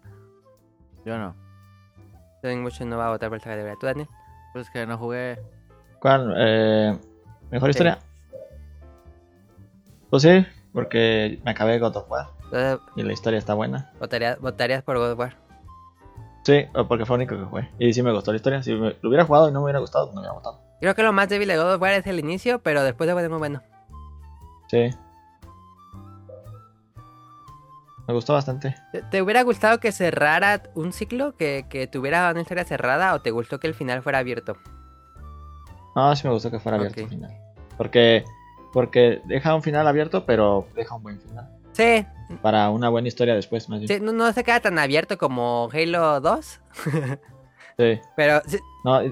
[1.05, 1.34] Yo no.
[2.43, 3.76] Yo mucho no va a votar por esta categoría.
[3.78, 4.09] ¿Tú, Daniel?
[4.53, 5.39] Pues que no jugué.
[6.01, 6.34] ¿Cuál?
[6.37, 6.99] Eh,
[7.51, 7.70] ¿Mejor Sí.
[7.70, 7.99] historia?
[10.17, 13.93] Pues sí, porque me acabé God of War Entonces, y la historia está buena.
[14.01, 15.37] ¿votarías, votarías por God of War?
[16.43, 17.71] Sí, porque fue lo único que jugué.
[17.79, 18.62] Y sí me gustó la historia.
[18.62, 20.59] Si me, lo hubiera jugado y no me hubiera gustado, no me hubiera gustado.
[20.81, 23.29] Creo que lo más débil de God of War es el inicio, pero después de
[23.29, 23.61] muy bueno.
[24.69, 24.89] Sí.
[28.09, 28.75] Me gustó bastante.
[28.93, 31.37] ¿Te, te hubiera gustado que cerrara un ciclo?
[31.37, 33.12] ¿Que, que tuviera una historia cerrada?
[33.12, 34.57] ¿O te gustó que el final fuera abierto?
[35.95, 37.33] No, sí me gustó que fuera abierto el final.
[37.77, 38.25] Porque,
[38.77, 41.49] porque deja un final abierto, pero deja un buen final.
[41.72, 42.05] Sí,
[42.43, 43.89] Para una buena historia después, más bien.
[43.89, 46.61] sí, no, no se queda tan abierto como Halo 2.
[47.79, 48.01] Sí.
[48.16, 49.09] Pero, sí- No, y-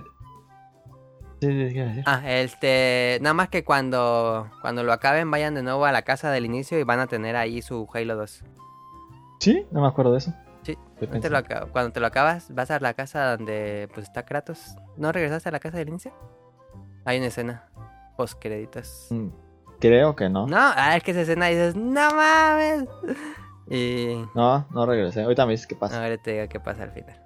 [1.40, 2.04] sí, sí, ¿qué iba a decir?
[2.06, 6.30] ah, este, nada más que cuando, cuando lo acaben vayan de nuevo a la casa
[6.30, 8.44] del inicio y van a tener ahí su Halo 2.
[9.40, 10.34] Sí, no me acuerdo de eso.
[10.62, 11.42] Sí, te lo
[11.72, 14.76] cuando te lo acabas, vas a la casa donde pues está Kratos.
[14.98, 16.12] ¿No regresaste a la casa del inicio?
[17.06, 17.68] Hay una escena
[18.16, 19.08] post créditos.
[19.10, 19.28] Mm,
[19.84, 20.46] Creo que no.
[20.46, 22.88] No, ah, es que esa escena dices, no mames.
[23.68, 25.22] Y No, no regresé.
[25.22, 26.02] Ahorita me dices qué pasa.
[26.02, 27.22] ahora te digo qué pasa al final.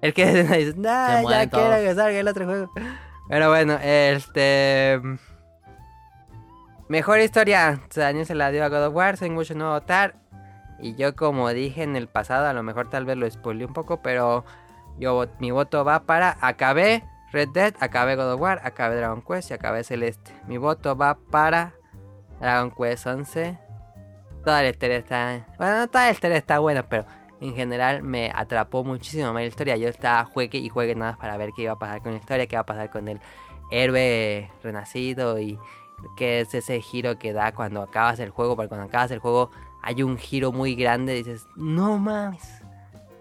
[0.00, 1.78] El que dices, no, ya mueren quiero todos.
[1.78, 2.72] que salga el otro juego.
[3.28, 5.00] Pero bueno, este.
[6.88, 7.80] Mejor historia.
[7.94, 10.16] Daniel se la dio a God of War, sin mucho no votar.
[10.80, 13.72] Y yo como dije en el pasado, a lo mejor tal vez lo spoilé un
[13.72, 14.44] poco, pero
[14.98, 19.52] yo mi voto va para acabé Red Dead, acabé God of War, acabé Dragon Quest
[19.52, 20.32] y acabé Celeste.
[20.48, 21.74] Mi voto va para
[22.40, 23.58] Dragon Quest 11.
[24.44, 25.46] Toda la historia está...
[25.58, 27.04] Bueno, no toda la historia está buena, pero
[27.40, 29.76] en general me atrapó muchísimo más la historia.
[29.76, 32.46] Yo estaba juegue y juegue nada para ver qué iba a pasar con la historia,
[32.46, 33.20] qué iba a pasar con el
[33.70, 35.58] héroe renacido y
[36.16, 38.56] qué es ese giro que da cuando acabas el juego.
[38.56, 39.50] Porque cuando acabas el juego
[39.82, 42.62] hay un giro muy grande y dices, no mames.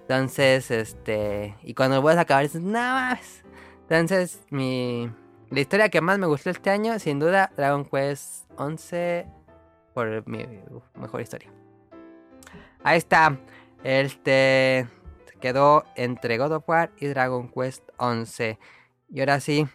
[0.01, 1.55] Entonces, este...
[1.61, 3.43] Y cuando lo vuelves a acabar dices, no mames.
[3.81, 5.11] Entonces, mi...
[5.51, 9.25] La historia que más me gustó este año, sin duda, Dragon Quest 11
[9.95, 10.45] por mi
[10.93, 11.51] mejor historia.
[12.83, 13.35] Ahí está.
[13.83, 14.87] Este
[15.39, 18.59] quedó entre God of War y Dragon Quest 11.
[19.09, 19.67] Y ahora sí.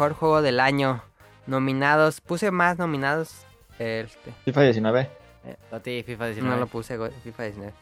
[0.00, 1.02] Mejor juego del año.
[1.46, 2.22] Nominados.
[2.22, 3.44] Puse más nominados.
[3.78, 4.32] Este.
[4.46, 5.10] FIFA 19.
[5.44, 6.54] Eh, a ti, FIFA 19.
[6.54, 7.74] No lo puse, go- FIFA 19.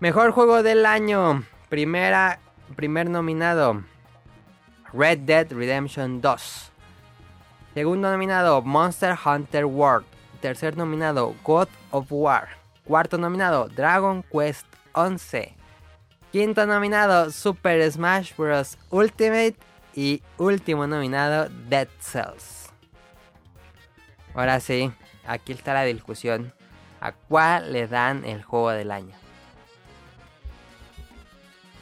[0.00, 1.44] Mejor juego del año.
[1.68, 2.38] Primera,
[2.74, 3.84] primer nominado.
[4.94, 6.72] Red Dead Redemption 2.
[7.74, 10.06] Segundo nominado, Monster Hunter World.
[10.40, 12.48] Tercer nominado, God of War.
[12.86, 15.54] Cuarto nominado, Dragon Quest 11.
[16.32, 18.78] Quinto nominado, Super Smash Bros.
[18.90, 19.56] Ultimate.
[19.94, 22.70] Y último nominado, Dead Cells.
[24.34, 24.92] Ahora sí,
[25.26, 26.52] aquí está la discusión.
[27.00, 29.14] ¿A cuál le dan el juego del año?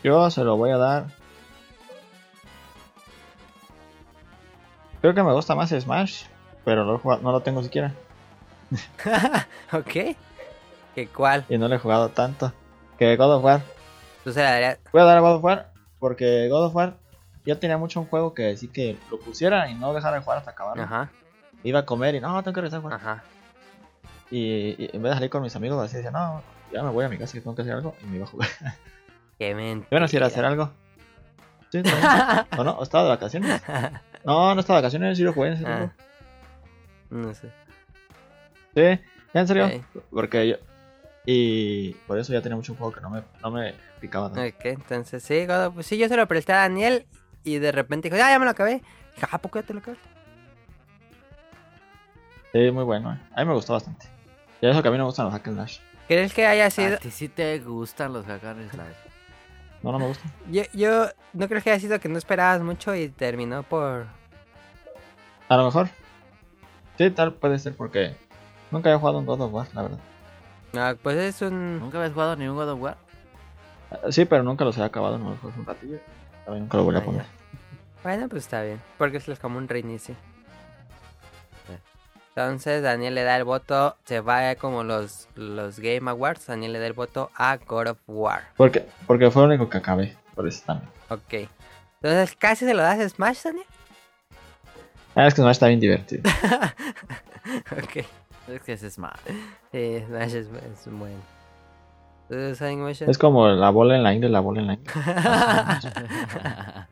[0.02, 1.06] Yo se lo voy a dar.
[5.00, 6.24] Creo que me gusta más Smash,
[6.64, 7.94] pero no lo, no tengo siquiera.
[9.72, 10.16] ¿Ok?
[10.94, 11.44] ¿Qué cuál?
[11.48, 12.52] Y no lo he jugado tanto.
[12.98, 13.61] Que God of War.
[14.24, 14.78] Tú se la darías.
[14.92, 16.96] Voy a dar a God of War porque God of War
[17.47, 20.38] yo tenía mucho un juego que sí que lo pusiera y no dejara de jugar
[20.38, 20.82] hasta acabarlo.
[20.82, 21.11] Ajá,
[21.62, 22.97] Iba a comer y no, tengo que regresar a jugar.
[23.01, 23.24] ajá.
[24.30, 27.05] Y, y en vez de salir con mis amigos así decía, no, ya me voy
[27.05, 28.49] a mi casa que tengo que hacer algo y me iba a jugar.
[29.38, 29.88] Qué mentira.
[29.91, 30.70] Bueno, si era hacer algo.
[31.70, 31.82] Sí.
[32.59, 32.72] ¿O no?
[32.72, 33.62] ¿O estaba de vacaciones?
[34.24, 35.93] No, no estaba de vacaciones, sí lo jugué en ese Ah.
[37.11, 37.49] No sé.
[38.74, 38.82] Sí,
[39.34, 39.66] ya en serio.
[39.66, 40.03] Ok.
[40.11, 40.57] Porque yo.
[41.26, 44.57] Y por eso ya tenía mucho un juego que no me, no me picaba tanto.
[44.57, 47.07] Ok, entonces sí, God of- sí, yo se lo presté a Daniel
[47.45, 48.82] y de repente dijo, ya, ya me lo acabé.
[49.14, 49.97] Dije, ¿a poco ya te lo acabé?
[52.53, 53.12] Sí, muy bueno.
[53.12, 53.18] eh.
[53.34, 54.07] A mí me gustó bastante.
[54.61, 55.78] Y eso que a mí no me gustan los hack and slash.
[56.09, 56.97] ¿Crees que haya sido.?
[56.97, 58.95] A ti sí te gustan los hack and slash.
[59.82, 60.30] No, no me gustan.
[60.51, 64.07] Yo, yo no creo que haya sido que no esperabas mucho y terminó por.
[65.49, 65.88] A lo mejor.
[66.99, 68.14] Sí, tal puede ser porque
[68.70, 69.99] nunca había jugado un God of War, la verdad.
[70.74, 71.78] Ah, pues es un.
[71.78, 72.97] ¿Nunca habías jugado ni un God of War?
[73.91, 75.99] Ah, Sí, pero nunca los he acabado, no los juego un ratillo.
[76.59, 77.24] Nunca lo voy a poner.
[78.03, 78.80] Bueno, pues está bien.
[78.98, 80.14] Porque es como un reinicio.
[82.30, 83.96] Entonces Daniel le da el voto.
[84.05, 86.46] Se va como los, los Game Awards.
[86.46, 88.44] Daniel le da el voto a God of War.
[88.57, 90.16] Porque, porque fue lo único que acabé.
[90.34, 90.90] Por eso también.
[91.09, 91.48] Ok.
[92.03, 93.66] Entonces casi se lo das a Smash, Daniel.
[95.14, 96.22] Ah, es que Smash está bien divertido.
[97.72, 98.05] ok.
[98.48, 99.18] Es que es Smash.
[99.72, 101.39] Sí, Smash es, es bueno.
[102.30, 104.92] Es como la bola en la ingle, la bola en la ingle.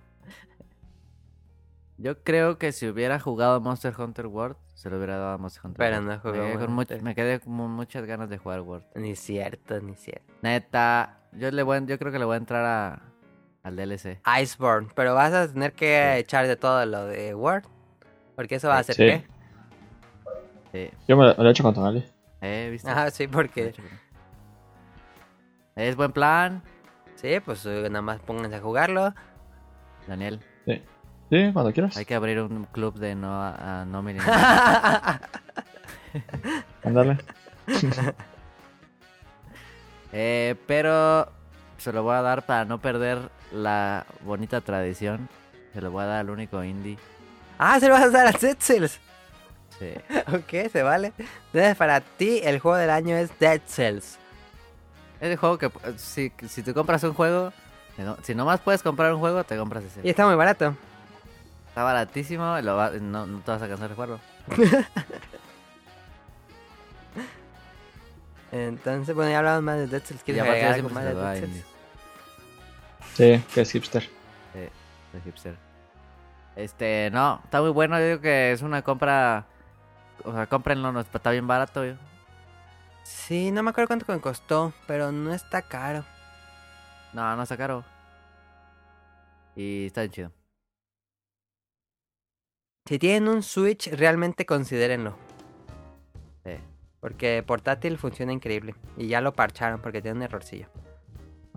[2.00, 5.62] Yo creo que si hubiera jugado Monster Hunter World, se lo hubiera dado a Monster
[5.66, 6.08] Hunter Pero World.
[6.08, 6.98] no jugó me quedé, con Monster.
[6.98, 8.84] much- me quedé con muchas ganas de jugar World.
[8.94, 10.32] Ni cierto, ni cierto.
[10.42, 13.02] Neta, yo le voy, yo creo que le voy a entrar a,
[13.64, 14.20] al DLC.
[14.42, 14.88] Iceborne.
[14.94, 16.20] Pero vas a tener que Sí.
[16.20, 17.64] echar de todo lo de Word.
[18.36, 19.02] Porque eso va a hacer Sí.
[19.02, 19.24] qué.
[20.90, 20.96] Sí.
[21.08, 22.04] Yo me, me lo he hecho con Tonali.
[22.40, 22.88] Eh, ¿viste?
[22.88, 23.74] Ajá, sí, porque.
[25.78, 26.62] Es buen plan,
[27.20, 29.12] Sí, pues eh, nada más pónganse a jugarlo.
[30.06, 30.40] Daniel.
[30.66, 30.82] Sí.
[31.30, 31.96] Sí, cuando quieras.
[31.96, 34.36] Hay que abrir un club de no, a, no millennials.
[36.84, 37.18] Ándale.
[40.10, 41.30] Eh, pero
[41.76, 45.28] se lo voy a dar para no perder la bonita tradición.
[45.74, 46.96] Se lo voy a dar al único indie.
[47.58, 48.98] ah, se lo vas a dar a Dead Cells.
[49.78, 49.92] Sí.
[50.34, 51.12] ok, se vale.
[51.52, 54.18] Entonces, para ti, el juego del año es Dead Cells.
[55.20, 57.52] Es el juego que eh, si, si tú compras un juego,
[57.96, 60.00] si no- si nomás puedes comprar un juego, te compras ese.
[60.04, 60.74] Y está muy barato.
[61.68, 64.20] Está baratísimo, lo va- no, no te vas a cansar de jugarlo.
[68.52, 70.22] Entonces, bueno, ya hablamos más de Dead Cells.
[70.22, 71.64] ¿Quieres agregar ya algo más de Dead Cells?
[73.14, 74.02] Sí, que es hipster.
[74.02, 74.58] Sí,
[75.12, 75.54] de hipster.
[76.56, 77.98] Este, no, está muy bueno.
[77.98, 79.44] Yo digo que es una compra.
[80.24, 81.84] O sea, cómprenlo, no, está bien barato.
[81.84, 81.94] yo.
[83.08, 86.04] Sí, no me acuerdo cuánto me costó, pero no está caro.
[87.14, 87.82] No, no está caro.
[89.56, 90.32] Y está bien chido.
[92.86, 95.16] Si tienen un Switch, realmente considérenlo.
[96.44, 96.52] Sí.
[97.00, 98.74] Porque portátil funciona increíble.
[98.98, 100.68] Y ya lo parcharon porque tiene un errorcillo.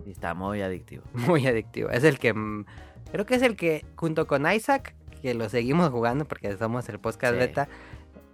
[0.06, 1.04] Y está muy adictivo.
[1.12, 1.90] Muy adictivo.
[1.90, 2.32] Es el que.
[2.32, 2.64] mm,
[3.12, 6.98] Creo que es el que, junto con Isaac, que lo seguimos jugando porque somos el
[6.98, 7.38] podcast Sí.
[7.38, 7.68] beta.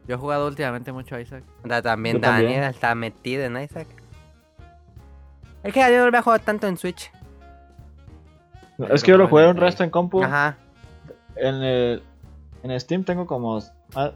[0.08, 1.44] Yo he jugado últimamente mucho a Isaac.
[1.64, 2.50] da- También Yo también.
[2.52, 3.86] Daniel está metido en Isaac.
[5.62, 7.12] Es que yo no lo había jugado tanto en Switch.
[8.90, 10.22] Es que yo lo jugué un resto en compu.
[10.22, 10.56] Ajá.
[11.36, 12.02] En, el,
[12.62, 13.60] en Steam tengo como
[13.94, 14.12] ah,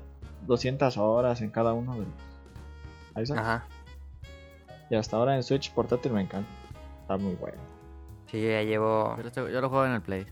[0.46, 3.38] 200 horas en cada uno de los Isaac.
[3.38, 3.64] Ajá.
[4.88, 6.48] Y hasta ahora en Switch portátil me encanta.
[7.02, 7.58] Está muy bueno.
[8.30, 9.14] Sí, yo ya llevo.
[9.18, 10.26] Yo lo, estoy- yo lo juego en el Play.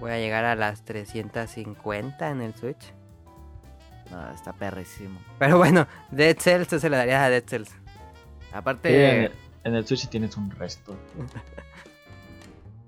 [0.00, 2.92] Voy a llegar a las 350 en el Switch.
[4.10, 5.18] No, está perrísimo.
[5.38, 7.70] Pero bueno, Dead Cells, se lo darías a Dead Cells.
[8.52, 9.32] Aparte, Sí, en, el,
[9.64, 10.96] en el Switch sí tienes un resto.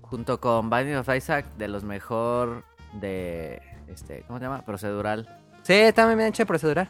[0.01, 2.63] junto con Binding of Isaac, de los mejor
[2.93, 3.61] de.
[3.87, 4.63] este ¿Cómo se llama?
[4.65, 5.37] Procedural.
[5.63, 6.89] Sí, está muy bien hecho de procedural.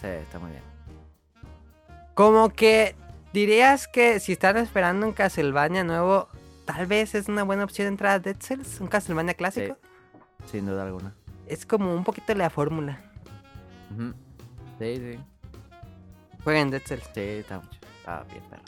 [0.00, 0.62] Sí, está muy bien.
[2.14, 2.94] Como que
[3.32, 6.28] dirías que si están esperando un Castlevania nuevo,
[6.64, 9.76] tal vez es una buena opción entrar a Dead Cells, un Castlevania clásico.
[10.46, 11.14] Sin duda alguna.
[11.46, 13.00] Es como un poquito la fórmula.
[13.90, 14.14] Ujú.
[14.78, 15.18] Sí, sí.
[16.42, 17.04] Jueguen Dead Cells.
[17.14, 17.78] Sí, está mucho.
[17.98, 18.62] Está bien, perro.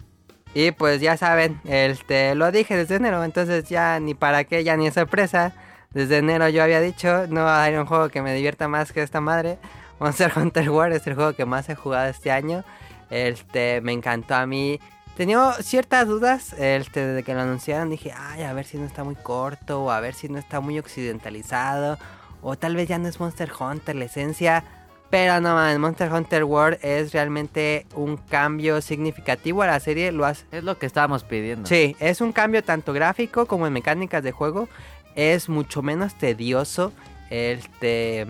[0.54, 4.76] Y pues ya saben, este, lo dije desde enero, entonces ya ni para qué, ya
[4.76, 5.52] ni es sorpresa.
[5.90, 9.20] Desde enero yo había dicho, no hay un juego que me divierta más que esta
[9.20, 9.58] madre.
[9.98, 12.64] Monster Hunter World es el juego que más he jugado este año.
[13.10, 14.80] Este, me encantó a mí.
[15.16, 17.90] Tenía ciertas dudas este, desde que lo anunciaron.
[17.90, 20.60] Dije, ay, a ver si no está muy corto, o a ver si no está
[20.60, 21.98] muy occidentalizado,
[22.42, 24.64] o tal vez ya no es Monster Hunter la esencia.
[25.10, 30.10] Pero no mames, Monster Hunter World es realmente un cambio significativo a la serie.
[30.10, 30.44] Lo hace.
[30.50, 31.68] Es lo que estábamos pidiendo.
[31.68, 34.68] Sí, es un cambio tanto gráfico como en mecánicas de juego.
[35.14, 36.92] Es mucho menos tedioso.
[37.30, 38.26] Este.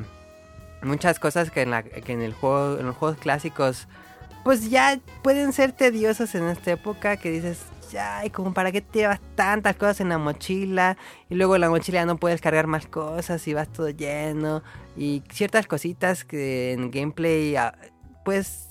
[0.82, 2.78] Muchas cosas que en, la, que en el juego.
[2.78, 3.88] En los juegos clásicos.
[4.44, 7.16] Pues ya pueden ser tediosos en esta época.
[7.16, 7.60] Que dices.
[7.90, 10.98] Ya, y como para qué te llevas tantas cosas en la mochila.
[11.30, 13.48] Y luego en la mochila no puedes cargar más cosas.
[13.48, 14.62] Y vas todo lleno.
[14.96, 17.56] Y ciertas cositas que en gameplay.
[17.56, 17.74] ah,
[18.24, 18.70] Pues.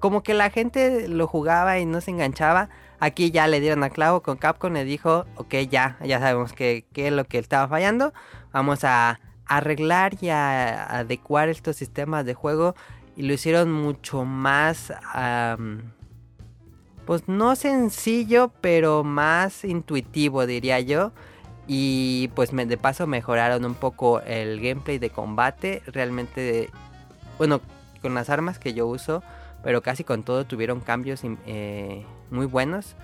[0.00, 2.68] Como que la gente lo jugaba y no se enganchaba.
[2.98, 6.86] Aquí ya le dieron a clavo con Capcom, le dijo, ok, ya, ya sabemos qué
[6.92, 8.12] qué es lo que estaba fallando.
[8.52, 12.74] Vamos a arreglar y a adecuar estos sistemas de juego.
[13.16, 14.92] Y lo hicieron mucho más,
[17.04, 21.12] pues no sencillo, pero más intuitivo, diría yo.
[21.66, 25.82] Y pues me- de paso mejoraron un poco el gameplay de combate.
[25.86, 26.70] Realmente,
[27.38, 27.60] bueno,
[28.00, 29.22] con las armas que yo uso
[29.62, 32.96] pero casi con todo tuvieron cambios eh, muy buenos.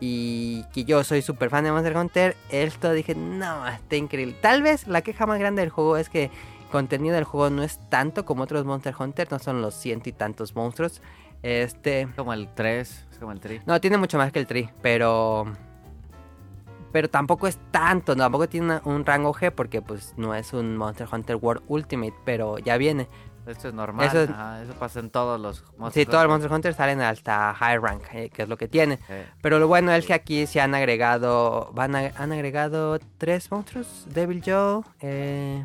[0.00, 4.36] Y que yo soy súper fan de Monster Hunter, esto dije, no, está increíble.
[4.40, 6.30] Tal vez la queja más grande del juego es que el
[6.70, 10.12] contenido del juego no es tanto como otros Monster Hunter, no son los ciento y
[10.12, 11.02] tantos monstruos.
[11.42, 13.66] Este, Es como el 3, es como el 3.
[13.66, 15.46] no, tiene mucho más que el Tree, pero.
[16.92, 20.76] Pero tampoco es tanto, tampoco tiene una- un rango G porque pues no es un
[20.76, 23.08] Monster Hunter World Ultimate, pero ya viene.
[23.46, 24.06] Esto es normal.
[24.06, 25.64] Eso es- ajá, eso pasa en todos los
[25.94, 28.98] Sí, todos los Monster Hunter salen hasta High Rank, eh, que es lo que tiene.
[29.40, 34.04] Pero lo bueno es que aquí se han agregado, van a- han agregado tres monstruos,
[34.12, 35.64] Devil Joe, eh,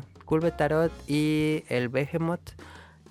[0.56, 2.52] Tarot y el Behemoth.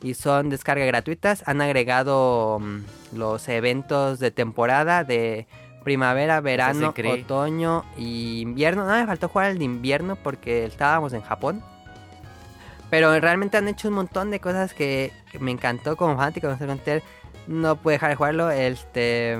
[0.01, 1.43] Y son descargas gratuitas.
[1.47, 5.47] Han agregado mm, los eventos de temporada de
[5.83, 8.85] primavera, verano, otoño y invierno.
[8.85, 11.63] No, me faltó jugar el de invierno porque estábamos en Japón.
[12.89, 16.53] Pero realmente han hecho un montón de cosas que, que me encantó como fanático de
[16.53, 17.03] Monster Hunter.
[17.47, 18.51] No pude dejar de jugarlo.
[18.51, 19.37] Este.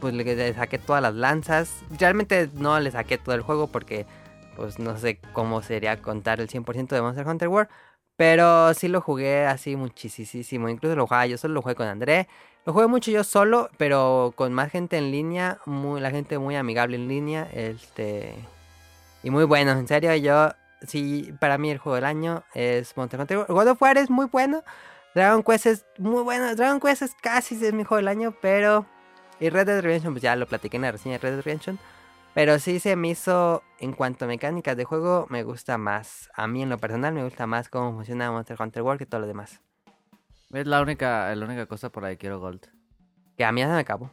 [0.00, 1.82] Pues le, le saqué todas las lanzas.
[1.98, 4.06] Realmente no le saqué todo el juego porque.
[4.56, 7.70] Pues no sé cómo sería contar el 100% de Monster Hunter World.
[8.16, 10.68] Pero sí lo jugué así muchísimo.
[10.68, 12.28] Incluso lo jugaba yo solo, lo jugué con André.
[12.66, 15.58] Lo jugué mucho yo solo, pero con más gente en línea.
[15.66, 17.48] Muy, la gente muy amigable en línea.
[17.52, 18.34] Este.
[19.22, 20.50] Y muy bueno, en serio, yo.
[20.86, 23.44] Sí, para mí el juego del año es Monster Hunter.
[23.48, 24.62] God of War es muy bueno.
[25.14, 26.54] Dragon Quest es muy bueno.
[26.54, 28.86] Dragon Quest es casi es mi juego del año, pero.
[29.40, 31.78] Y Red Dead Redemption, pues ya lo platiqué en la reseña de Red Dead Redemption.
[32.34, 36.30] Pero sí se me hizo, en cuanto a mecánicas de juego, me gusta más.
[36.34, 39.22] A mí en lo personal me gusta más cómo funciona Monster Hunter World que todo
[39.22, 39.60] lo demás.
[40.52, 42.66] Es la única, la única cosa por la que quiero Gold.
[43.36, 44.10] Que a mí ya se me acabó.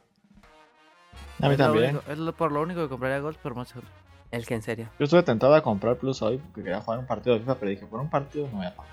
[1.42, 1.96] A mí Es lo también.
[1.96, 3.94] único- es lo- por lo único que compraría Gold por Monster Hunter.
[4.30, 4.90] El que en serio.
[5.00, 7.70] Yo estuve tentado a comprar Plus hoy porque quería jugar un partido de FIFA, pero
[7.72, 8.92] dije, por un partido no voy a pagar.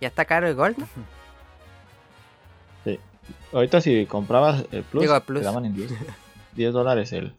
[0.00, 0.86] Ya está caro el Gold, ¿no?
[3.52, 5.40] Ahorita si comprabas el Plus, Digo, el Plus.
[5.40, 5.90] te daban en 10,
[6.54, 7.34] 10 dólares el,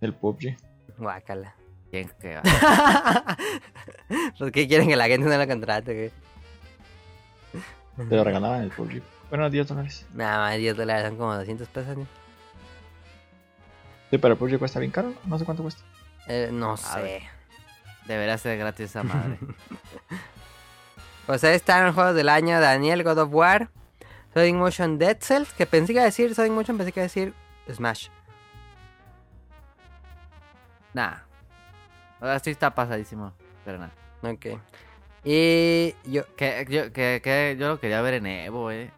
[0.00, 0.56] el PUBG.
[0.96, 1.54] Guácala.
[1.90, 2.42] ¿Quién que va?
[4.38, 5.92] ¿Por qué quieren que la gente no lo contrate?
[5.94, 6.10] güey?
[8.08, 9.02] Te lo regalaban el PUBG.
[9.30, 10.06] Bueno, 10 dólares.
[10.14, 11.96] Nada más 10 dólares son como 200 pesos.
[11.96, 12.06] ¿no?
[14.10, 15.12] Sí, pero el PUBG cuesta bien caro.
[15.24, 15.82] No sé cuánto cuesta.
[16.26, 17.02] Eh, no A sé.
[17.02, 17.22] ver.
[18.06, 19.38] Debería ser gratis esa madre.
[21.26, 23.68] Pues ahí están los juegos del año: Daniel, God of War,
[24.32, 25.52] Sonic Motion Dead Cells.
[25.52, 27.34] Que pensé que iba a decir Sonic Motion, pensé que iba a decir
[27.70, 28.08] Smash.
[30.94, 31.18] nah.
[32.18, 33.34] Ahora sí está pasadísimo.
[33.66, 33.92] Pero nada.
[34.22, 34.58] Ok.
[35.24, 36.22] Y yo.
[36.36, 38.90] Que, yo, que, que yo lo quería ver en Evo, eh.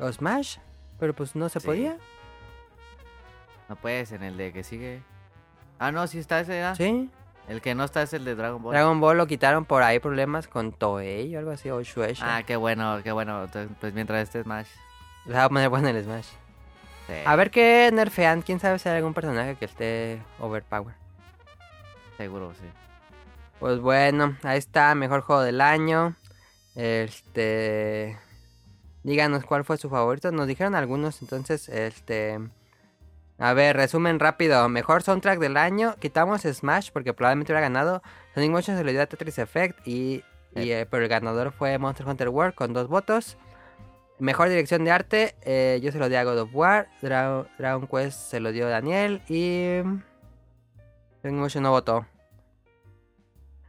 [0.00, 0.58] ¿O Smash?
[0.98, 1.66] Pero pues no se Sí.
[1.66, 1.96] podía.
[3.68, 5.02] No puedes, en el de que sigue.
[5.78, 6.74] Ah, no, sí está ese, ¿verdad?
[6.76, 7.10] Sí.
[7.48, 8.72] El que no está es el de Dragon Ball.
[8.72, 12.36] Dragon Ball lo quitaron por ahí problemas con Toei o algo así, o Shueisha.
[12.36, 13.44] Ah, qué bueno, qué bueno.
[13.44, 14.68] Entonces, pues mientras este Smash.
[15.26, 16.26] Le va a poner bueno el Smash.
[17.08, 18.42] sí, A ver qué nerfean.
[18.42, 20.94] Quién sabe si hay algún personaje que esté overpower.
[22.16, 22.66] Seguro, sí.
[23.62, 26.16] Pues bueno, ahí está, mejor juego del año.
[26.74, 28.18] Este.
[29.04, 30.32] Díganos cuál fue su favorito.
[30.32, 32.40] Nos dijeron algunos, entonces, este.
[33.38, 34.68] A ver, resumen rápido.
[34.68, 35.94] Mejor soundtrack del año.
[36.00, 38.02] Quitamos Smash porque probablemente hubiera ganado.
[38.34, 39.86] Sonic Motion se lo dio a Tetris Effect.
[39.86, 40.24] Y,
[40.56, 43.36] y, eh, pero el ganador fue Monster Hunter World con dos votos.
[44.18, 45.36] Mejor dirección de arte.
[45.42, 46.88] eh, yo se lo di a God of War.
[47.00, 49.22] Dra- Dragon Quest se lo dio Daniel.
[49.28, 49.82] Y.
[51.22, 52.06] Sonic Motion no votó.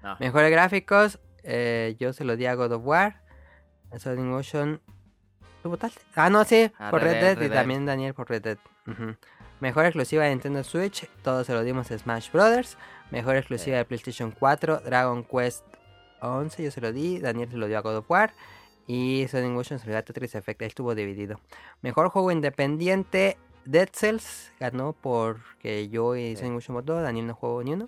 [0.04, 0.18] No.
[0.20, 3.22] Mejores gráficos, eh, yo se lo di a God of War.
[3.92, 4.82] A Sonic Motion.
[5.62, 6.02] ¿Tú votaste?
[6.16, 8.58] Ah, no, sí, A por Red Red Dead, y también Daniel por Red Dead.
[9.60, 12.78] Mejor exclusiva de Nintendo Switch, todos se lo dimos a Smash Brothers.
[13.12, 15.64] Mejor exclusiva de PlayStation 4, Dragon Quest
[16.22, 17.20] 11, yo se lo di.
[17.20, 18.34] Daniel se lo dio a God of War.
[18.88, 21.40] Y Sonic Motion se lo dio a Tetris Effect, ahí estuvo dividido.
[21.82, 26.38] Mejor juego independiente, Dead Cells, ganó porque yo y Sí.
[26.38, 27.88] Sonic Motion votó, Daniel no jugó ni uno.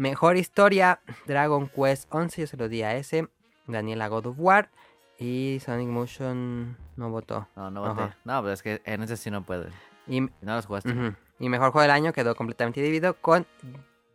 [0.00, 3.28] Mejor historia, Dragon Quest 11, yo se lo di a ese.
[3.66, 4.70] Daniel a God of War.
[5.18, 7.46] Y Sonic Motion no votó.
[7.54, 8.04] No, no voté.
[8.04, 8.16] Ajá.
[8.24, 9.66] No, pero es que en ese sí no puedo.
[10.08, 10.90] Y, no los jugaste.
[10.90, 13.46] ujú, y mejor juego del año quedó completamente dividido con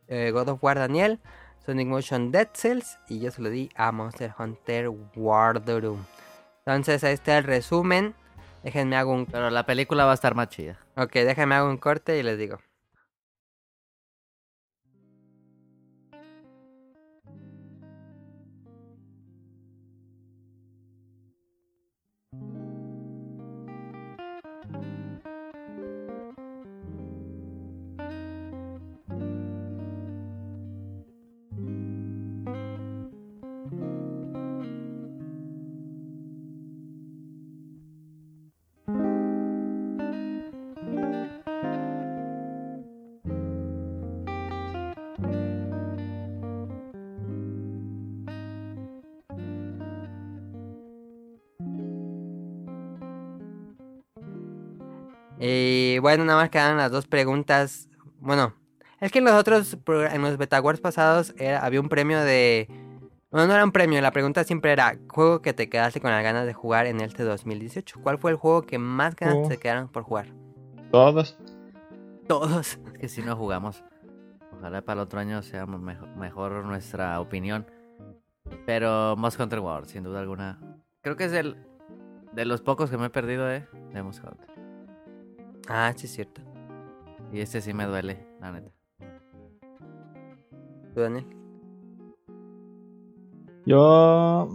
[0.08, 1.20] eh, God of War Daniel,
[1.64, 2.98] Sonic Motion Dead Cells.
[3.08, 6.04] Y yo se lo di a Monster Hunter World Room.
[6.66, 8.16] Entonces ahí está el resumen.
[8.64, 9.28] Déjenme hago un...
[9.28, 10.80] Pero la película va a estar más chida.
[10.98, 12.58] Ok, déjenme hago un corte y les digo.
[55.48, 57.88] Y bueno, nada más quedan las dos preguntas.
[58.20, 58.56] Bueno,
[59.00, 62.20] es que en los otros, pro- en los Beta Wars pasados, era- había un premio
[62.22, 62.68] de...
[63.30, 66.24] Bueno, no era un premio, la pregunta siempre era, juego que te quedaste con las
[66.24, 68.00] ganas de jugar en este 2018.
[68.02, 69.48] ¿Cuál fue el juego que más ganas Oh.
[69.48, 70.28] te quedaron por jugar?
[70.92, 71.38] Todos.
[72.28, 72.80] Todos.
[72.94, 73.84] Es que si no jugamos.
[74.58, 77.68] Ojalá para el otro año sea mejor, mejor nuestra opinión.
[78.66, 80.60] Pero Most Hunter World, sin duda alguna.
[81.02, 81.56] Creo que es el
[82.32, 83.68] de los pocos que me he perdido, eh.
[83.94, 84.48] De Most Hunter.
[85.68, 86.42] Ah, sí es cierto.
[87.32, 88.72] Y este sí me duele, la neta.
[90.94, 91.26] ¿Tú, Daniel?
[93.66, 94.48] Yo.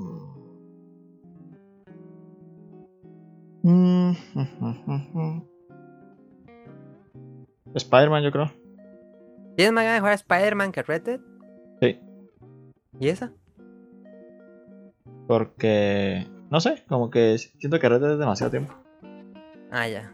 [3.63, 4.13] Mm,
[7.75, 8.51] Spider-Man, yo creo.
[9.57, 11.21] ¿Tienes más ganas de jugar a Spider-Man que Red Dead?
[11.81, 12.01] Sí.
[12.99, 13.33] ¿Y esa?
[15.27, 16.27] Porque.
[16.51, 18.75] No sé, como que siento que Red Dead es demasiado tiempo.
[19.71, 20.13] Ah, ya.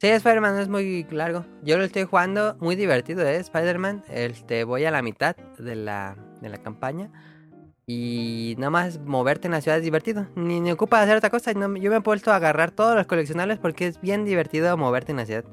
[0.00, 1.44] Sí, Spider-Man es muy largo.
[1.62, 3.36] Yo lo estoy jugando muy divertido, ¿eh?
[3.36, 4.04] Spider-Man.
[4.10, 7.10] Este, voy a la mitad de la, de la campaña.
[7.86, 10.26] Y nada más moverte en la ciudad es divertido.
[10.34, 11.52] Ni, ni ocupa hacer otra cosa.
[11.54, 15.12] no- yo me he puesto a agarrar todos los coleccionables porque es bien divertido moverte
[15.12, 15.44] en la ciudad.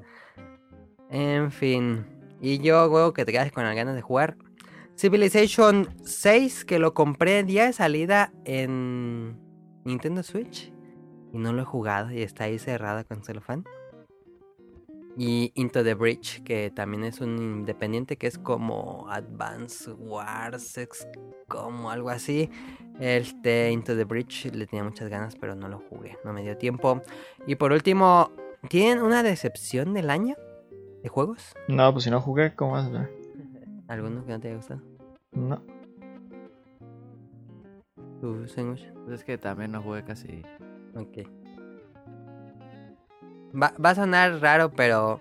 [1.10, 2.06] En fin.
[2.42, 4.36] Y yo, juego que te quedas con las ganas de jugar.
[4.98, 9.38] Civilization 6, que lo compré día de salida en
[9.86, 10.72] Nintendo Switch.
[11.32, 13.64] y no lo he jugado y está ahí cerrado con celofán.
[15.16, 20.80] Y Into the Bridge, que también es un independiente que es como Advance Wars,
[21.48, 22.50] como algo así.
[23.00, 26.58] Este Into the Bridge le tenía muchas ganas, pero no lo jugué, no me dio
[26.58, 27.02] tiempo.
[27.46, 28.32] Y por último,
[28.70, 30.36] ¿tienen una decepción del año
[31.04, 31.54] de juegos?
[31.68, 33.12] No, pues si no jugué, ¿cómo vas a ver?
[33.88, 34.82] ¿Alguno que no te haya gustado?
[35.32, 35.62] No.
[38.20, 38.46] ¿Tú?
[38.46, 38.58] Pues
[39.12, 40.44] es que también no jugué casi.
[40.96, 41.43] Ok.
[43.56, 45.20] Va, va a sonar raro, pero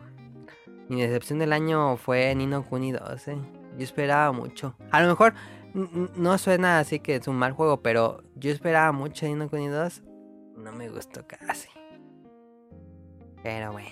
[0.88, 3.28] mi decepción del año fue Nino Kuni 2.
[3.28, 3.38] eh.
[3.76, 4.74] Yo esperaba mucho.
[4.90, 5.34] A lo mejor
[5.74, 10.02] no suena así que es un mal juego, pero yo esperaba mucho Nino Kuni 2.
[10.56, 11.68] No me gustó casi.
[13.42, 13.88] Pero bueno.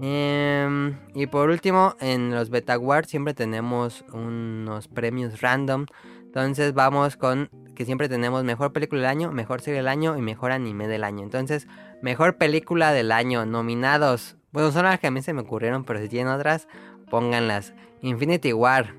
[0.00, 5.86] Em, y por último, en los Beta Awards siempre tenemos unos premios random.
[6.22, 10.22] Entonces vamos con que siempre tenemos mejor película del año, mejor serie del año y
[10.22, 11.24] mejor anime del año.
[11.24, 11.66] Entonces,
[12.02, 14.36] mejor película del año, nominados.
[14.52, 16.68] Bueno, son las que a mí se me ocurrieron, pero si tienen otras,
[17.10, 17.74] pónganlas.
[18.00, 18.94] Infinity War,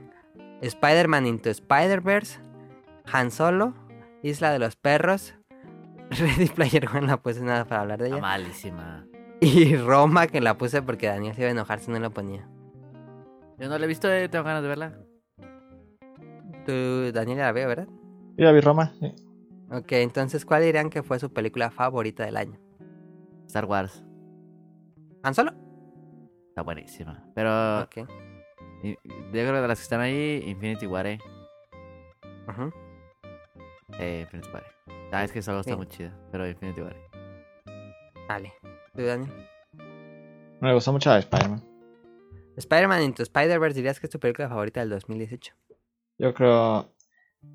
[0.62, 2.40] Spider-Man Into Spider-Verse,
[3.12, 3.74] Han Solo,
[4.22, 5.36] Isla de los Perros,
[6.12, 8.18] Ready Player One la puse nada para hablar de ella.
[8.22, 9.06] malísima.
[9.42, 12.48] Y Roma que la puse porque Daniel se iba a enojar si no la ponía.
[13.58, 14.94] Yo no la he visto, eh, tengo ganas de verla.
[16.66, 17.88] Tú, Daniel ya la veo, ¿verdad?
[18.38, 18.94] Yo ya vi Roma.
[19.00, 19.14] sí.
[19.72, 22.60] Ok, entonces, ¿cuál dirían que fue su película favorita del año?
[23.50, 24.04] Star Wars.
[25.24, 25.52] ¿Han Solo?
[26.50, 27.26] Está buenísima.
[27.34, 27.98] Pero Ok.
[28.84, 28.98] y- yo
[29.32, 31.20] creo que de las que están ahí, Infinity War, eh.
[34.00, 34.64] Eh, Infinity War.
[35.12, 35.78] Ah, es que solo está Sí.
[35.78, 36.16] muy chida.
[36.32, 36.96] Pero Infinity War.
[38.28, 38.54] Vale.
[38.96, 39.32] ¿Tú, Daniel?
[40.62, 41.64] Me gustó mucho la de Spider-Man.
[42.58, 45.54] Spider-Man Into Spider-Verse dirías que es tu película favorita del 2018.
[46.20, 46.94] Yo creo.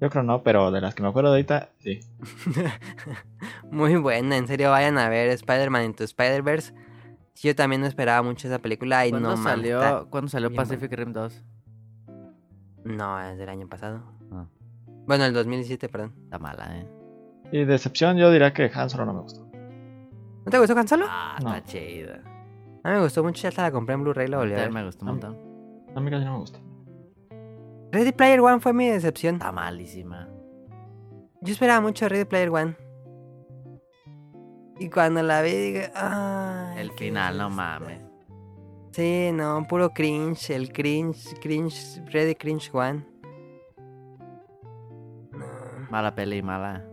[0.00, 2.00] Yo creo no, pero de las que me acuerdo de ahorita, sí.
[3.70, 6.74] Muy buena, en serio, vayan a ver Spider-Man Into Spider-Verse.
[7.36, 11.12] Yo también no esperaba mucho esa película y ¿Cuándo no salió, ¿cuándo salió Pacific Rim
[11.12, 11.42] 2?
[12.84, 14.02] No, es del año pasado.
[14.32, 14.46] Ah,
[15.06, 16.12] Bueno, el 2017, perdón.
[16.24, 16.86] está mala, eh.
[17.52, 19.46] Y decepción, yo diría que Han Solo no me gustó.
[20.44, 21.06] ¿No te gustó Han Solo?
[21.08, 21.54] Ah, No.
[21.54, 22.20] está chida.
[22.84, 24.70] A mí me gustó mucho, ya hasta la compré en Blu-ray, la volví a ver.
[24.72, 25.38] me gustó un montón.
[25.96, 26.58] A mí casi no me gusta.
[27.94, 29.36] Ready Player One fue mi decepción.
[29.36, 30.28] Está malísima.
[31.40, 32.76] Yo esperaba mucho Ready Player One.
[34.80, 37.56] Y cuando la vi, dije, "Ay, El final, no desastre".
[37.88, 38.00] mames.
[38.90, 43.04] Sí, no, puro cringe, el cringe, cringe, Ready Cringe One.
[45.32, 45.46] No.
[45.90, 46.84] Mala peli, mala.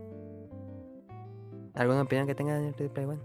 [1.74, 3.20] ¿Alguna opinión que tenga de Ready Player One?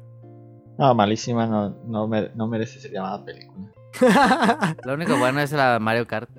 [0.77, 3.71] No, malísima, no, no, mere- no merece ser llamada película.
[4.85, 6.29] Lo único bueno es la Mario Kart.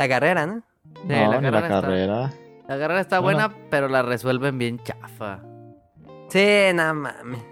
[0.00, 0.62] La carrera, ¿no?
[1.02, 2.30] Sí, no, la carrera está-.
[2.68, 3.48] La carrera está Bueno.
[3.48, 5.40] buena, pero la resuelven bien chafa.
[6.28, 7.42] Sí, no mames.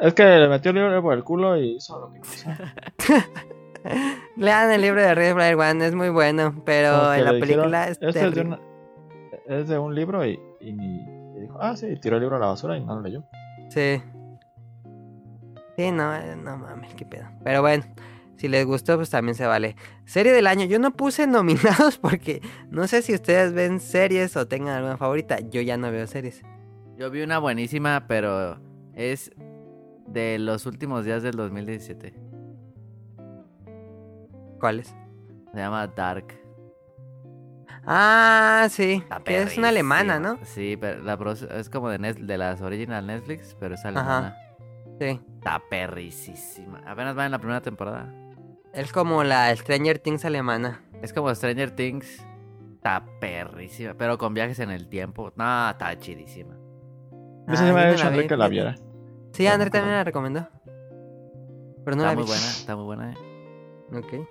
[0.00, 2.48] Es que le metió el libro por el culo y hizo lo que quiso.
[4.36, 7.84] Lean el libro de Ready Player One, es muy bueno, pero en la dijeron, película
[7.84, 8.42] es "Este es de, terrible.
[8.44, 8.60] una-
[9.56, 11.02] es de un libro y, y, ni-
[11.36, 13.24] y dijo, ah, sí, tiró el libro a la basura y no lo leyó.
[13.70, 14.02] Sí.
[15.76, 17.26] Sí, no, eh, no mames, qué pedo.
[17.44, 17.84] Pero bueno,
[18.38, 19.74] si les gustó, pues también se vale.
[20.04, 24.46] Serie del año, yo no puse nominados porque no sé si ustedes ven series o
[24.46, 25.40] tengan alguna favorita.
[25.40, 26.42] Yo ya no veo series.
[26.96, 28.60] Yo vi una buenísima, pero
[28.94, 29.32] es
[30.06, 32.14] de los últimos días del 2017.
[34.60, 34.94] ¿Cuáles?
[35.52, 36.40] Se llama Dark.
[37.84, 39.02] Ah, sí.
[39.24, 40.38] Que es una alemana, ¿no?
[40.44, 41.18] Sí, pero la
[41.56, 44.36] es como de, de las original Netflix, pero es alemana.
[45.00, 45.20] Sí.
[45.36, 46.82] Está perricísima.
[46.86, 48.12] Apenas va en la primera temporada.
[48.78, 50.82] Es como la Stranger Things alemana.
[51.02, 52.24] Es como Stranger Things.
[52.76, 55.32] Está perrísima, pero con viajes en el tiempo.
[55.36, 56.54] No, está chidísima.
[56.54, 56.60] Eso
[57.48, 58.74] Ah, se me yo ha no dicho la André vi, que la viera.
[59.32, 60.48] Sí, André también la recomendó.
[61.84, 62.28] Pero no está la muy vi.
[62.28, 63.12] buena, está muy buena.
[63.12, 63.16] eh.
[63.96, 64.28] Ok.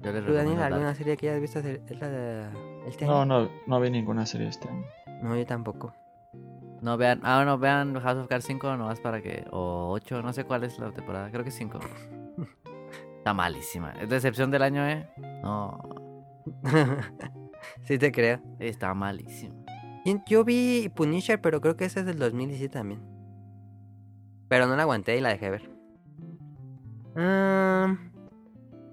[0.00, 2.48] Yo les ¿Tú, Daniel, alguna serie que hayas visto es la de
[2.88, 3.42] este No, año?
[3.44, 4.84] no, no vi ninguna serie este año.
[5.22, 5.94] No, yo tampoco.
[6.82, 10.32] No vean, ah, no, vean House of Cards 5 nomás para que, o 8, no
[10.32, 11.78] sé cuál es la temporada, creo que 5.
[13.26, 13.90] Está malísima.
[14.00, 15.04] Es decepción del año, eh.
[15.42, 15.80] No,
[17.82, 18.38] sí te creo.
[18.60, 19.52] está malísima.
[20.28, 23.00] Yo vi Punisher, pero creo que ese es del 2017 también.
[24.46, 25.68] Pero no la aguanté y la dejé ver.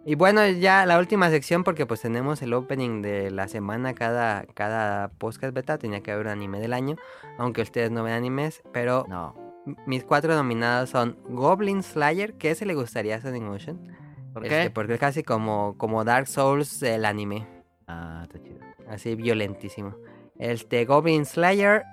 [0.03, 4.45] Y bueno, ya la última sección, porque pues tenemos el opening de la semana cada,
[4.55, 5.77] cada podcast beta.
[5.77, 6.95] Tenía que haber un anime del año,
[7.38, 8.63] aunque ustedes no ven animes.
[8.73, 9.36] Pero No.
[9.86, 14.01] mis cuatro nominados son Goblin Slayer, que ese le gustaría a Sonic Motion.
[14.34, 17.47] ¿Por Este, porque es casi como, como Dark Souls el anime.
[17.88, 18.59] Ah, está chido.
[18.88, 19.95] Así violentísimo.
[20.39, 21.84] Este Goblin Slayer,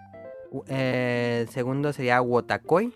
[0.67, 2.93] Eh, segundo sería Wotakoi.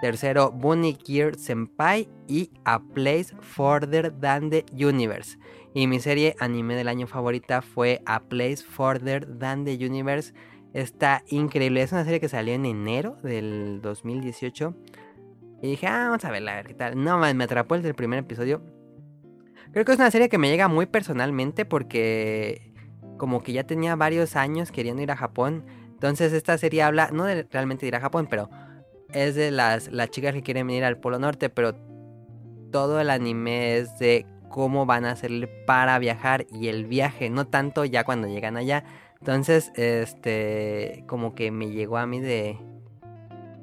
[0.00, 5.38] Tercero, Bunny Gear Senpai y A Place Further Than the Universe.
[5.74, 10.32] Y mi serie anime del año favorita fue A Place Further Than the Universe.
[10.72, 11.82] Está increíble.
[11.82, 14.74] Es una serie que salió en enero del 2018.
[15.62, 17.02] Y dije, ah, vamos a verla, a ver qué tal.
[17.02, 18.62] No, me atrapó el primer episodio.
[19.72, 22.72] Creo que es una serie que me llega muy personalmente porque
[23.18, 25.64] como que ya tenía varios años queriendo ir a Japón.
[25.90, 28.48] Entonces esta serie habla, no de realmente ir a Japón, pero
[29.12, 31.74] es de las, las chicas que quieren venir al Polo Norte, pero
[32.72, 37.46] todo el anime es de cómo van a hacerle para viajar y el viaje, no
[37.46, 38.84] tanto ya cuando llegan allá.
[39.20, 42.58] Entonces, este, como que me llegó a mí de,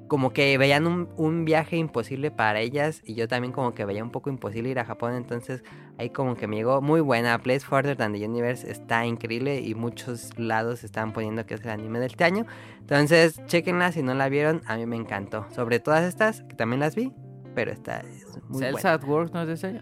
[0.07, 4.11] como que veían un, viaje imposible para ellas y yo también como que veía un
[4.11, 5.63] poco imposible ir a Japón, entonces
[5.97, 7.37] ahí como que me llegó muy buena.
[7.39, 11.69] Place Further Than the Universe está increíble y muchos lados están poniendo que es el
[11.69, 12.45] anime del este año.
[12.79, 15.45] Entonces, chequenla si no la vieron, a mí me encantó.
[15.51, 17.13] Sobre todas estas, que también las vi,
[17.53, 19.81] pero esta es muy ¿Celsa at Work no es de ese año?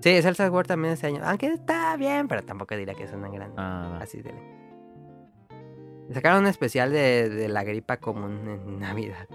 [0.00, 2.94] Sí, Celsa at Work también es de ese año, aunque está bien, pero tampoco diría
[2.94, 3.52] que es una gran...
[3.56, 4.34] Ah, así de...
[6.12, 9.26] Sacaron un especial de, la gripa común en Navidad.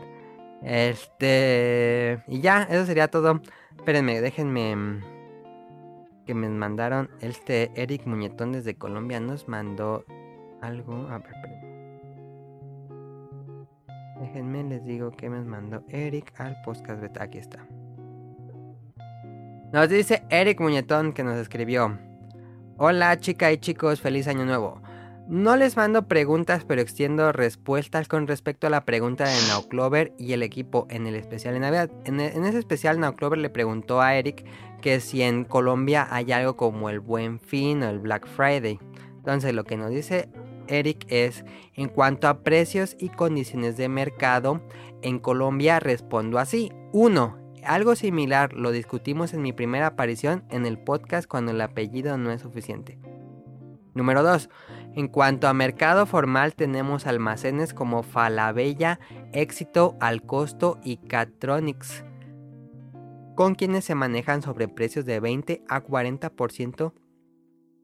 [0.64, 2.24] Este.
[2.28, 3.42] Y ya, eso sería todo.
[3.78, 4.76] Espérenme, déjenme.
[4.76, 5.02] Mm,
[6.26, 7.10] que me mandaron.
[7.22, 10.06] Este Eric Muñetón desde Colombia nos mandó
[10.62, 11.08] algo.
[11.10, 11.70] A ver, espérenme.
[14.20, 17.24] Déjenme, les digo que me mandó Eric al podcast beta.
[17.24, 17.66] Aquí está.
[19.72, 21.98] Nos dice Eric Muñetón que nos escribió.
[22.78, 24.82] Hola, chica y chicos, feliz año nuevo.
[25.30, 29.36] No les mando preguntas, pero extiendo respuestas con respecto a la pregunta de
[29.70, 31.92] Clover y el equipo en el especial de Navidad.
[32.06, 34.44] En, e, ese especial, Clover le preguntó a Eric
[34.82, 38.80] que si en Colombia hay algo como el Buen Fin o el Black Friday.
[39.18, 40.30] Entonces, lo que nos dice
[40.68, 44.62] Eric es, en cuanto a precios y condiciones de mercado,
[45.04, 46.72] en Colombia respondo así.
[46.92, 47.38] 1.
[47.66, 52.32] Algo similar lo discutimos en mi primera aparición en el podcast cuando el apellido no
[52.32, 52.98] es suficiente.
[53.94, 54.50] Número 2.
[54.96, 59.00] En cuanto a mercado formal tenemos almacenes como Falabella,
[59.34, 62.04] Éxito, Al Costo y Catronics,
[63.36, 66.94] con quienes se manejan sobre precios de 20 a 40%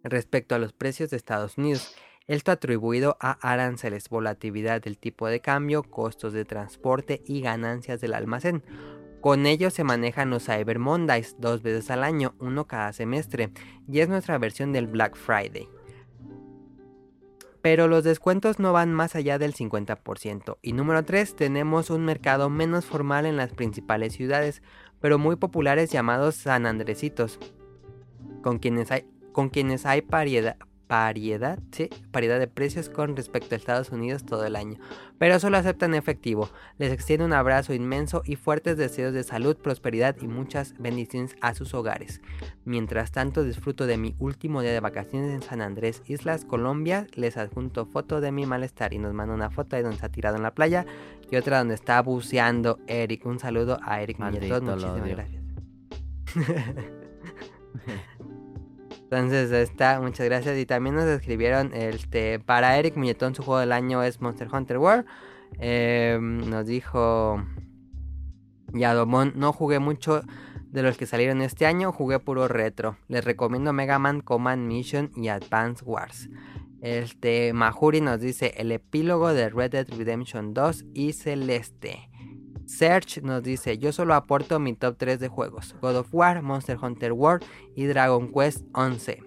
[0.03, 1.95] respecto a los precios de Estados Unidos.
[2.27, 8.15] Esto atribuido a aranceles, volatilidad del tipo de cambio, costos de transporte y ganancias del
[8.15, 8.63] almacén.
[9.21, 13.51] Con ello se manejan los Cyber Mondays dos veces al año, uno cada semestre,
[13.87, 15.67] y es nuestra versión del Black Friday
[17.65, 20.59] pero los descuentos no van más allá del 50%.
[20.61, 24.61] Y número 3, tenemos un mercado menos formal en las principales ciudades,
[25.01, 27.39] pero muy populares llamados San Andresitos,
[28.43, 30.03] con quienes hay, con quienes hay
[30.87, 34.79] paridad, sí, de precios con respecto a Estados Unidos todo el año,
[35.17, 36.49] pero solo aceptan efectivo.
[36.77, 41.53] Les extiendo un abrazo inmenso y fuertes deseos de salud, prosperidad y muchas bendiciones a
[41.53, 42.21] sus hogares.
[42.63, 47.07] Mientras tanto disfruto de mi último día de vacaciones en San Andrés, Islas Colombia.
[47.13, 50.35] Les adjunto foto de mi malestar y nos manda una foto de donde está tirado
[50.35, 50.85] en la playa
[51.29, 53.25] y otra donde está buceando Eric.
[53.25, 55.43] Un saludo a Eric Muñetón, muchísimas gracias.
[59.15, 60.57] Entonces está, muchas gracias.
[60.57, 64.77] Y también nos escribieron, este, para Eric Muñetón su juego del año es Monster Hunter
[64.77, 65.05] World.
[65.59, 67.41] Em, nos dijo
[68.73, 70.21] Yadomon, no jugué mucho
[70.71, 72.97] de los que salieron este año, jugué puro retro.
[73.07, 76.29] Les recomiendo Mega Man, Command Mission y Advance Wars.
[76.81, 82.09] Este, Mahuri nos dice el epílogo de Red Dead Redemption 2 y Celeste.
[82.65, 86.77] Search nos dice, yo solo aporto mi top 3 de juegos, God of War, Monster
[86.81, 87.43] Hunter World
[87.75, 89.21] y Dragon Quest 11.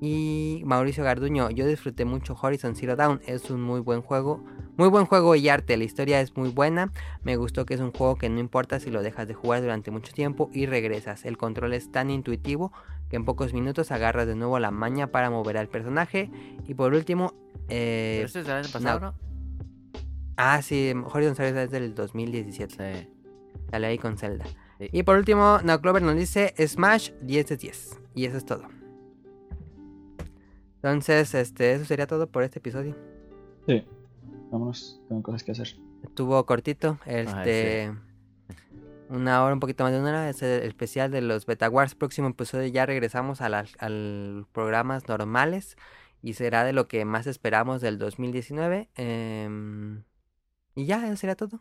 [0.00, 4.44] Y Mauricio Garduño, yo disfruté mucho Horizon Zero Dawn, es un muy buen juego,
[4.76, 6.92] muy buen juego y arte, la historia es muy buena,
[7.24, 9.90] me gustó que es un juego que no importa si lo dejas de jugar durante
[9.90, 12.72] mucho tiempo y regresas, el control es tan intuitivo
[13.08, 16.30] que en pocos minutos agarras de nuevo la maña para mover al personaje.
[16.66, 17.34] Y por último...
[17.68, 19.27] Eh, este es del año pasado, ¿no?
[20.40, 23.08] Ah, sí, Horizon Zero Dawn es del 2017.
[23.72, 24.44] Dale ahí con Zelda.
[24.78, 28.00] Y por último, No Clover nos dice Smash 10 de 10.
[28.14, 28.62] Y eso es todo.
[30.76, 32.96] Entonces, este, eso sería todo por este episodio.
[33.66, 33.84] Sí.
[34.52, 35.74] Vámonos, tengo cosas que hacer.
[36.04, 37.92] Estuvo cortito, este.
[39.08, 40.30] Una hora, un poquito más de una hora.
[40.30, 41.96] Es el especial de los Beta Wars.
[41.96, 45.76] Próximo episodio ya regresamos a, los programas normales.
[46.22, 48.88] Y será de lo que más esperamos del 2019.
[48.94, 49.98] Eh,
[50.78, 51.58] y ya, eso sería todo.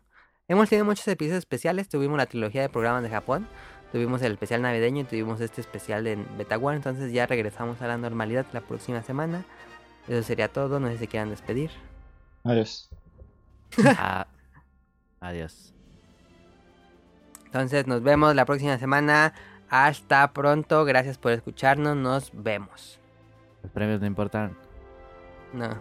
[0.47, 1.89] Hemos tenido muchos episodios especiales.
[1.89, 3.47] Tuvimos la trilogía de programas de Japón.
[3.91, 6.75] Tuvimos el especial navideño y tuvimos este especial de Betaguan.
[6.75, 9.43] Entonces ya regresamos a la normalidad la próxima semana.
[10.07, 10.79] Eso sería todo.
[10.79, 11.71] No sé si quieran despedir.
[12.43, 12.91] Adiós.
[13.97, 14.27] Ah,
[15.19, 15.73] adiós.
[17.45, 19.33] Entonces nos vemos la próxima semana.
[19.67, 20.85] Hasta pronto.
[20.85, 21.97] Gracias por escucharnos.
[21.97, 22.99] Nos vemos.
[23.63, 24.55] Los premios no importan.
[25.53, 25.75] No,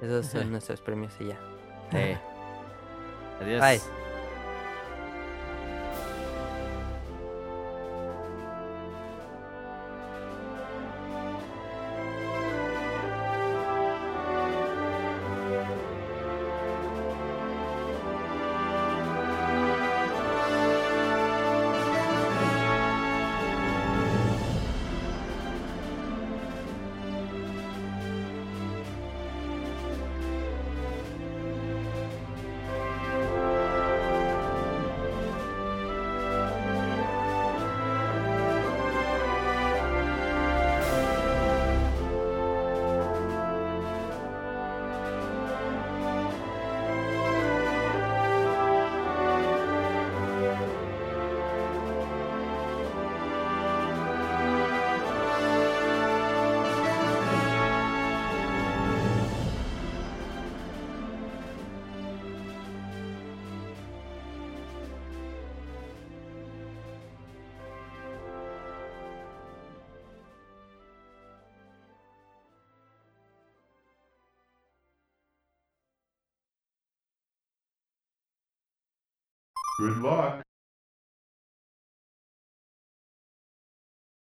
[0.00, 1.38] esos son nuestros premios y ya.
[1.92, 2.18] Sí.
[3.40, 3.60] Adiós.
[3.60, 3.80] Bye.